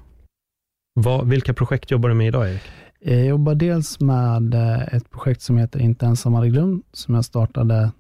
[0.94, 2.62] Vad, vilka projekt jobbar du med idag, Erik?
[3.00, 7.26] Jag jobbar dels med eh, ett projekt som heter Inte ensam hade glömt, som jag
[7.26, 7.92] startade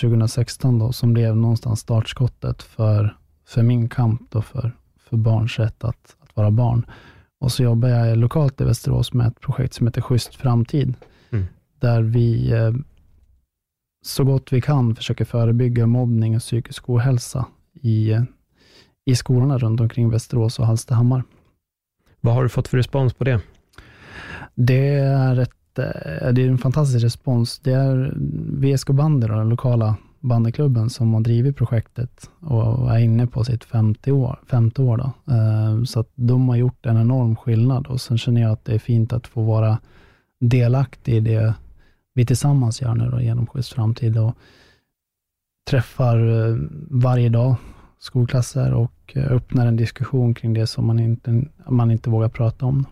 [0.00, 3.16] 2016 då, som blev någonstans startskottet för,
[3.46, 4.72] för min kamp då för,
[5.08, 6.86] för barns rätt att, att vara barn.
[7.40, 10.94] Och så jobbar jag lokalt i Västerås med ett projekt som heter Schysst framtid,
[11.30, 11.44] Mm.
[11.80, 12.72] där vi eh,
[14.04, 17.46] så gott vi kan försöker förebygga mobbning och psykisk ohälsa
[17.82, 18.18] i,
[19.04, 21.24] i skolorna runt omkring Västerås och Hallstahammar.
[22.20, 23.40] Vad har du fått för respons på det?
[24.54, 27.58] Det är, ett, eh, det är en fantastisk respons.
[27.58, 28.14] Det är
[28.60, 34.12] VSK Bandy, den lokala bandyklubben, som har drivit projektet och är inne på sitt femte
[34.12, 34.38] år.
[34.46, 35.32] Femte år då.
[35.34, 38.74] Eh, Så att de har gjort en enorm skillnad och sen känner jag att det
[38.74, 39.78] är fint att få vara
[40.40, 41.54] delaktig i det
[42.14, 44.36] vi tillsammans gör nu då, genom Schysst framtid och
[45.70, 46.56] träffar eh,
[46.90, 47.56] varje dag
[47.98, 52.66] skolklasser och eh, öppnar en diskussion kring det som man inte, man inte vågar prata
[52.66, 52.86] om.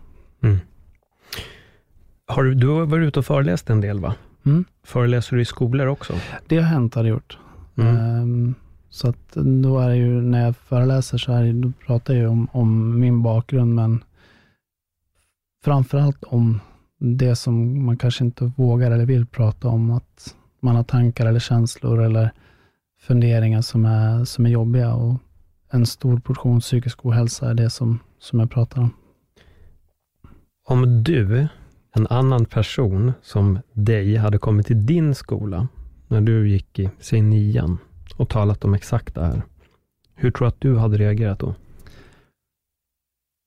[2.27, 4.15] Har du, du har varit ute och föreläst en del, va?
[4.45, 4.65] Mm.
[4.83, 6.13] Föreläser du i skolor också?
[6.47, 7.37] Det har hänt, har det gjort.
[7.75, 7.97] Mm.
[7.97, 8.55] Ehm,
[8.89, 12.47] så att då är ju, när jag föreläser så är det, då pratar jag om,
[12.51, 14.03] om min bakgrund, men
[15.63, 16.59] framförallt om
[16.99, 21.39] det som man kanske inte vågar eller vill prata om, att man har tankar eller
[21.39, 22.31] känslor eller
[23.01, 25.17] funderingar som är, som är jobbiga och
[25.71, 28.93] en stor portion psykisk ohälsa är det som, som jag pratar om.
[30.67, 31.47] Om du,
[31.95, 35.67] en annan person som dig, hade kommit till din skola
[36.07, 37.77] när du gick i, säg nian
[38.17, 39.41] och talat om exakt det här.
[40.15, 41.55] Hur tror du att du hade reagerat då?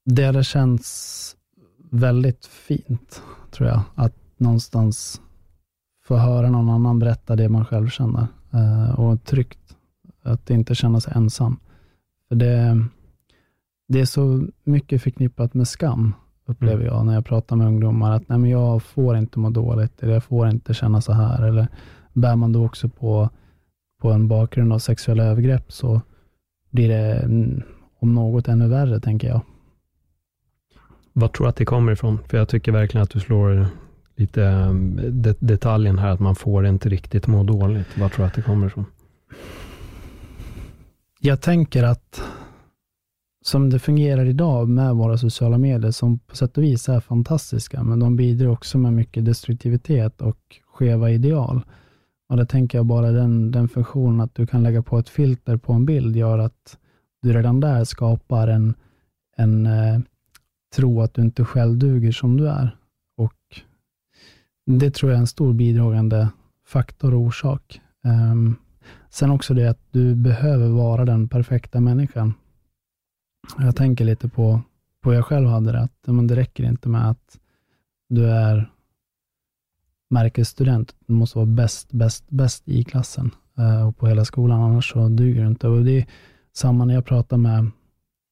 [0.04, 1.36] Det hade känts
[1.90, 5.20] väldigt fint, tror jag, att någonstans
[6.04, 8.26] få höra någon annan berätta det man själv känner
[8.96, 9.76] och tryggt,
[10.22, 11.60] att inte känna sig ensam.
[12.28, 12.86] För det,
[13.88, 16.14] det är så mycket förknippat med skam,
[16.46, 20.02] upplever jag, när jag pratar med ungdomar, att nej, men jag får inte må dåligt,
[20.02, 21.68] eller jag får inte känna så här, eller
[22.12, 23.30] bär man då också på,
[24.00, 26.00] på en bakgrund av sexuella övergrepp, så
[26.70, 27.62] blir det mm,
[27.98, 29.40] om något ännu värre, tänker jag.
[31.12, 32.18] Vad tror du att det kommer ifrån?
[32.28, 33.66] För jag tycker verkligen att du slår
[34.16, 37.98] lite ehm, det, detaljen här, att man får inte riktigt må dåligt.
[37.98, 38.84] Vad tror du att det kommer ifrån?
[41.20, 42.22] Jag tänker att
[43.44, 47.82] som det fungerar idag med våra sociala medier, som på sätt och vis är fantastiska,
[47.82, 50.38] men de bidrar också med mycket destruktivitet och
[50.74, 51.60] skeva ideal.
[52.28, 55.56] Och det tänker jag bara den, den funktionen att du kan lägga på ett filter
[55.56, 56.78] på en bild gör att
[57.22, 58.74] du redan där skapar en,
[59.36, 60.00] en eh,
[60.76, 62.76] tro att du inte själv duger som du är.
[64.66, 66.28] Det tror jag är en stor bidragande
[66.66, 67.80] faktor och orsak.
[68.04, 68.56] Um,
[69.10, 72.34] sen också det att du behöver vara den perfekta människan.
[73.58, 74.60] Jag tänker lite på,
[75.00, 77.38] på hur jag själv hade det, att men det räcker inte med att
[78.08, 78.70] du är
[80.10, 80.94] märkesstudent.
[81.06, 85.08] Du måste vara bäst, bäst, bäst i klassen eh, och på hela skolan, annars så
[85.08, 85.68] duger du inte.
[85.68, 86.06] Och det är
[86.52, 87.70] samma när jag pratar med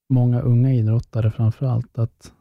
[0.09, 2.33] många unga idrottare framför allt, att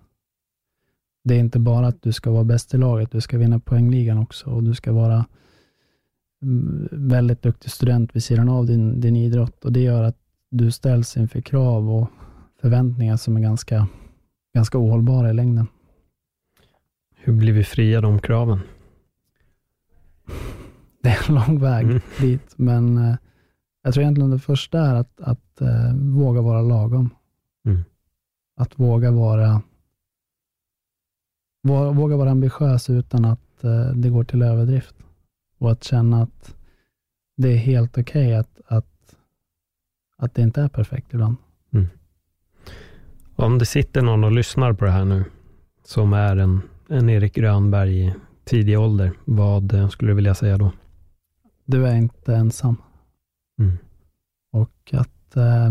[1.23, 4.17] det är inte bara att du ska vara bäst i laget, du ska vinna poängligan
[4.17, 5.25] också och du ska vara
[6.41, 10.17] mm, väldigt duktig student vid sidan av din, din idrott och det gör att
[10.49, 12.09] du ställs inför krav och
[12.61, 13.87] förväntningar som är ganska,
[14.53, 15.67] ganska ohållbara i längden.
[17.15, 18.59] Hur blir vi fria de kraven?
[21.03, 22.01] Det är en lång väg Mm.
[22.19, 23.15] dit, men eh,
[23.83, 27.09] jag tror egentligen det första är att, att eh, våga vara lagom.
[27.65, 27.81] Mm.
[28.55, 29.61] Att våga vara
[31.63, 34.95] våga vara ambitiös utan att eh, det går till överdrift.
[35.57, 36.55] Och att känna att
[37.37, 39.15] det är helt okej att, att,
[40.17, 41.35] att det inte är perfekt ibland.
[43.41, 45.23] Om det sitter någon och lyssnar på det här nu,
[45.83, 50.57] som är en, en Erik Grönberg i tidig ålder, vad eh, skulle du vilja säga
[50.57, 50.71] då?
[51.65, 52.77] Du är inte ensam.
[53.59, 53.77] Mm.
[54.51, 55.69] Och att eh,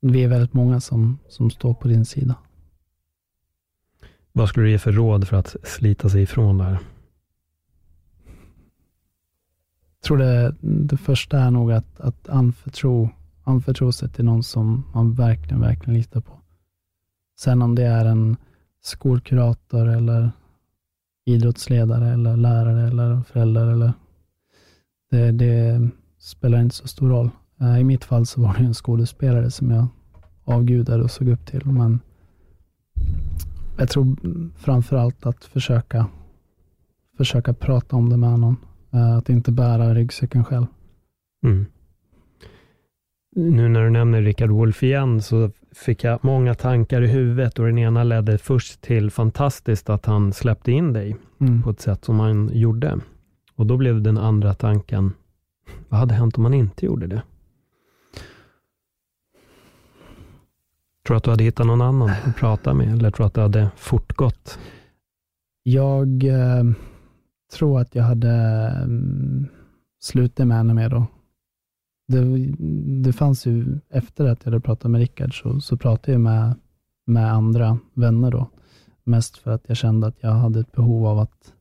[0.00, 2.34] vi är väldigt många som, som står på din sida.
[4.38, 6.78] Vad skulle du ge för råd för att slita sig ifrån det här?
[9.94, 13.10] Jag tror det, det första är nog att, att anförtro,
[13.44, 16.32] anförtro sig till någon som man verkligen, verkligen litar på.
[17.38, 18.36] Sen om det är en
[18.82, 20.30] skolkurator eller
[21.24, 23.92] idrottsledare eller lärare eller förälder eller
[25.10, 27.30] det, det spelar inte så stor roll.
[27.60, 29.86] Eh, I mitt fall så var det en skådespelare som jag
[30.44, 32.00] avgudade och såg upp till, men
[33.78, 34.16] jag tror
[34.56, 36.06] framför allt att försöka,
[37.16, 38.56] försöka prata om det med någon.
[39.18, 40.66] Att inte bära ryggsäcken själv.
[41.44, 41.66] Mm.
[43.36, 47.66] Nu när du nämner Rickard Wolff igen, så fick jag många tankar i huvudet och
[47.66, 51.62] den ena ledde först till fantastiskt att han släppte in dig mm.
[51.62, 52.98] på ett sätt som han gjorde.
[53.54, 55.12] Och då blev den andra tanken,
[55.88, 57.22] vad hade hänt om han inte gjorde det?
[61.08, 63.34] Tror du att du hade hittat någon annan att prata med, eller tror du att
[63.34, 64.58] det hade fortgått?
[65.62, 66.64] Jag eh,
[67.52, 68.30] tror att jag hade
[68.84, 69.46] mm,
[70.00, 71.06] slutat med henne mer då
[72.08, 72.52] det,
[73.02, 76.54] det fanns ju, efter att jag hade pratat med Rickard, så, så pratade jag med,
[77.06, 78.50] med andra vänner då.
[79.04, 81.52] Mest för att jag kände att jag hade ett behov av att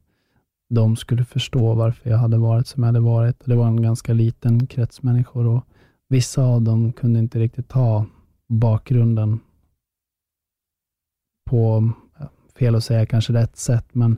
[0.70, 3.45] de skulle förstå varför jag hade varit som jag hade varit.
[3.45, 5.64] Det var en ganska liten krets människor och
[6.10, 8.06] vissa av dem kunde inte riktigt ta
[8.48, 9.39] bakgrunden
[11.50, 11.91] på,
[12.60, 14.18] fel att säga kanske rätt sätt, men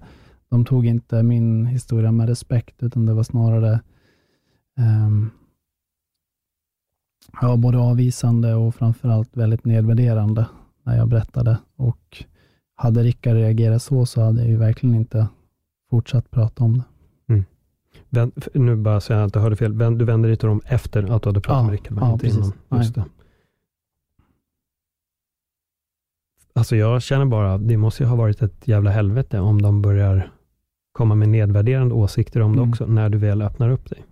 [0.50, 3.82] de tog inte min historia med respekt, utan det var snarare
[4.78, 5.32] um,
[7.42, 10.46] ja, både avvisande och framförallt väldigt nedvärderande
[10.84, 11.58] när jag berättade.
[11.76, 12.24] Och
[12.76, 15.28] hade Rickard reagerat så, så hade jag ju verkligen inte
[15.90, 16.84] fortsatt prata om det.
[18.14, 18.32] Mm.
[18.54, 19.78] nu bara så jag inte hörde fel.
[19.78, 21.98] Du vände dig till dem efter att du hade pratat ja, med Rickard?
[22.02, 22.38] Ja, precis.
[22.38, 22.80] Innan.
[22.82, 23.04] Just det.
[26.54, 30.32] Alltså jag känner bara, det måste ju ha varit ett jävla helvete om de börjar
[30.91, 32.64] komma med nedvärderande åsikter om mm.
[32.64, 34.06] det också, när du väl öppnar upp dig.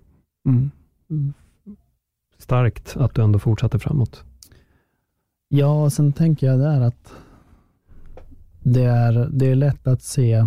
[0.46, 0.72] Mm
[2.38, 4.24] starkt att du ändå fortsatte framåt.
[5.50, 7.14] Ja, sen tänker jag där att
[8.64, 10.46] det är, det är lätt att se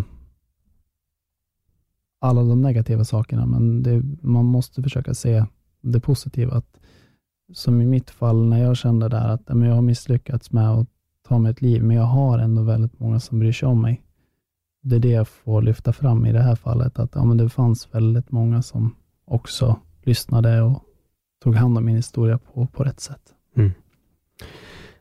[2.20, 5.45] alla de negativa sakerna, men det, man måste försöka se
[5.80, 6.53] det positiva.
[6.53, 6.80] Att,
[7.53, 10.88] som i mitt fall, när jag kände där att jag har misslyckats med att
[11.31, 14.03] ta mig ett liv, men jag har ändå väldigt många som bryr sig om mig.
[14.83, 17.49] Det är det jag får lyfta fram i det här fallet, att ja, men det
[17.49, 18.95] fanns väldigt många som
[19.26, 20.83] också lyssnade och
[21.43, 23.20] tog hand om min historia på, på rätt sätt.
[23.57, 23.70] Mm.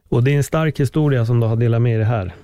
[0.10, 2.36] Och det är en stark historia som du har delat med dig här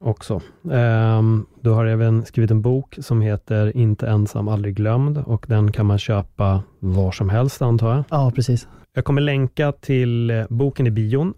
[0.00, 0.40] också.
[0.62, 5.72] Um, du har även skrivit en bok som heter Inte ensam, aldrig glömd och den
[5.72, 8.04] kan man köpa var som helst antar jag?
[8.10, 8.68] Ja, precis.
[8.94, 11.34] Jag kommer länka till boken i bion,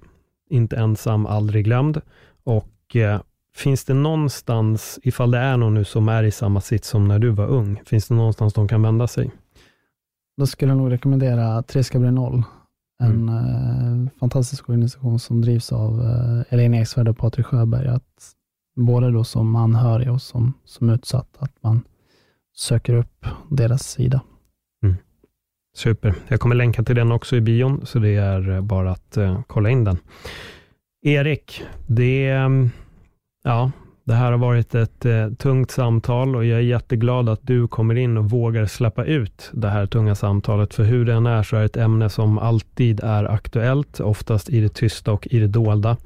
[0.48, 2.00] Inte ensam, aldrig glömd.
[2.44, 3.20] Och uh,
[3.54, 7.18] finns det någonstans, ifall det är någon nu som är i samma sits som när
[7.18, 9.30] du var ung, finns det någonstans de kan vända sig?
[10.36, 12.42] Då skulle jag nog rekommendera Tre ska bli noll.
[13.02, 14.04] En mm.
[14.04, 17.88] eh, fantastisk organisation som drivs av eh, Elin Eksvärd och Patrik Sjöberg.
[17.88, 18.34] Att
[18.76, 21.82] både då som anhörig och som, som utsatt, att man
[22.56, 24.20] söker upp deras sida.
[25.76, 26.14] Super.
[26.28, 29.40] Jag kommer länka till den också i bion, så det är eh, bara att eh,
[29.46, 29.98] kolla in den.
[31.02, 32.70] Erik, det, mm,
[33.44, 33.70] ja,
[34.08, 37.94] det här har varit ett eh, tungt samtal och jag är jätteglad att du kommer
[37.94, 40.74] in och vågar släppa ut det här tunga samtalet.
[40.74, 44.50] För hur det än är så är det ett ämne som alltid är aktuellt, oftast
[44.50, 45.96] i det tysta och i det dolda.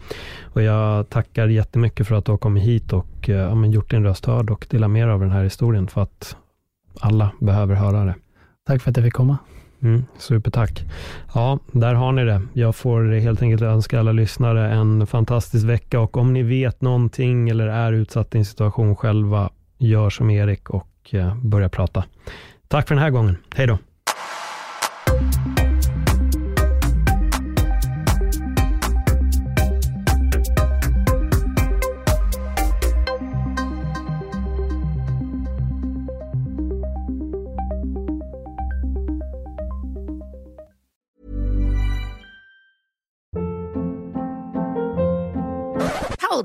[0.42, 4.26] Och jag tackar jättemycket för att du har kommit hit och ja, gjort din röst
[4.26, 6.36] hörd och delat med dig av den här historien för att
[7.00, 8.14] alla behöver höra det.
[8.66, 9.38] Tack för att jag fick komma.
[9.82, 10.84] Mm, supertack.
[11.34, 12.42] Ja, där har ni det.
[12.52, 17.48] Jag får helt enkelt önska alla lyssnare en fantastisk vecka och om ni vet någonting
[17.48, 22.04] eller är utsatt i en situation själva, gör som Erik och eh, börja prata.
[22.68, 23.36] Tack för den här gången.
[23.54, 23.78] Hej då.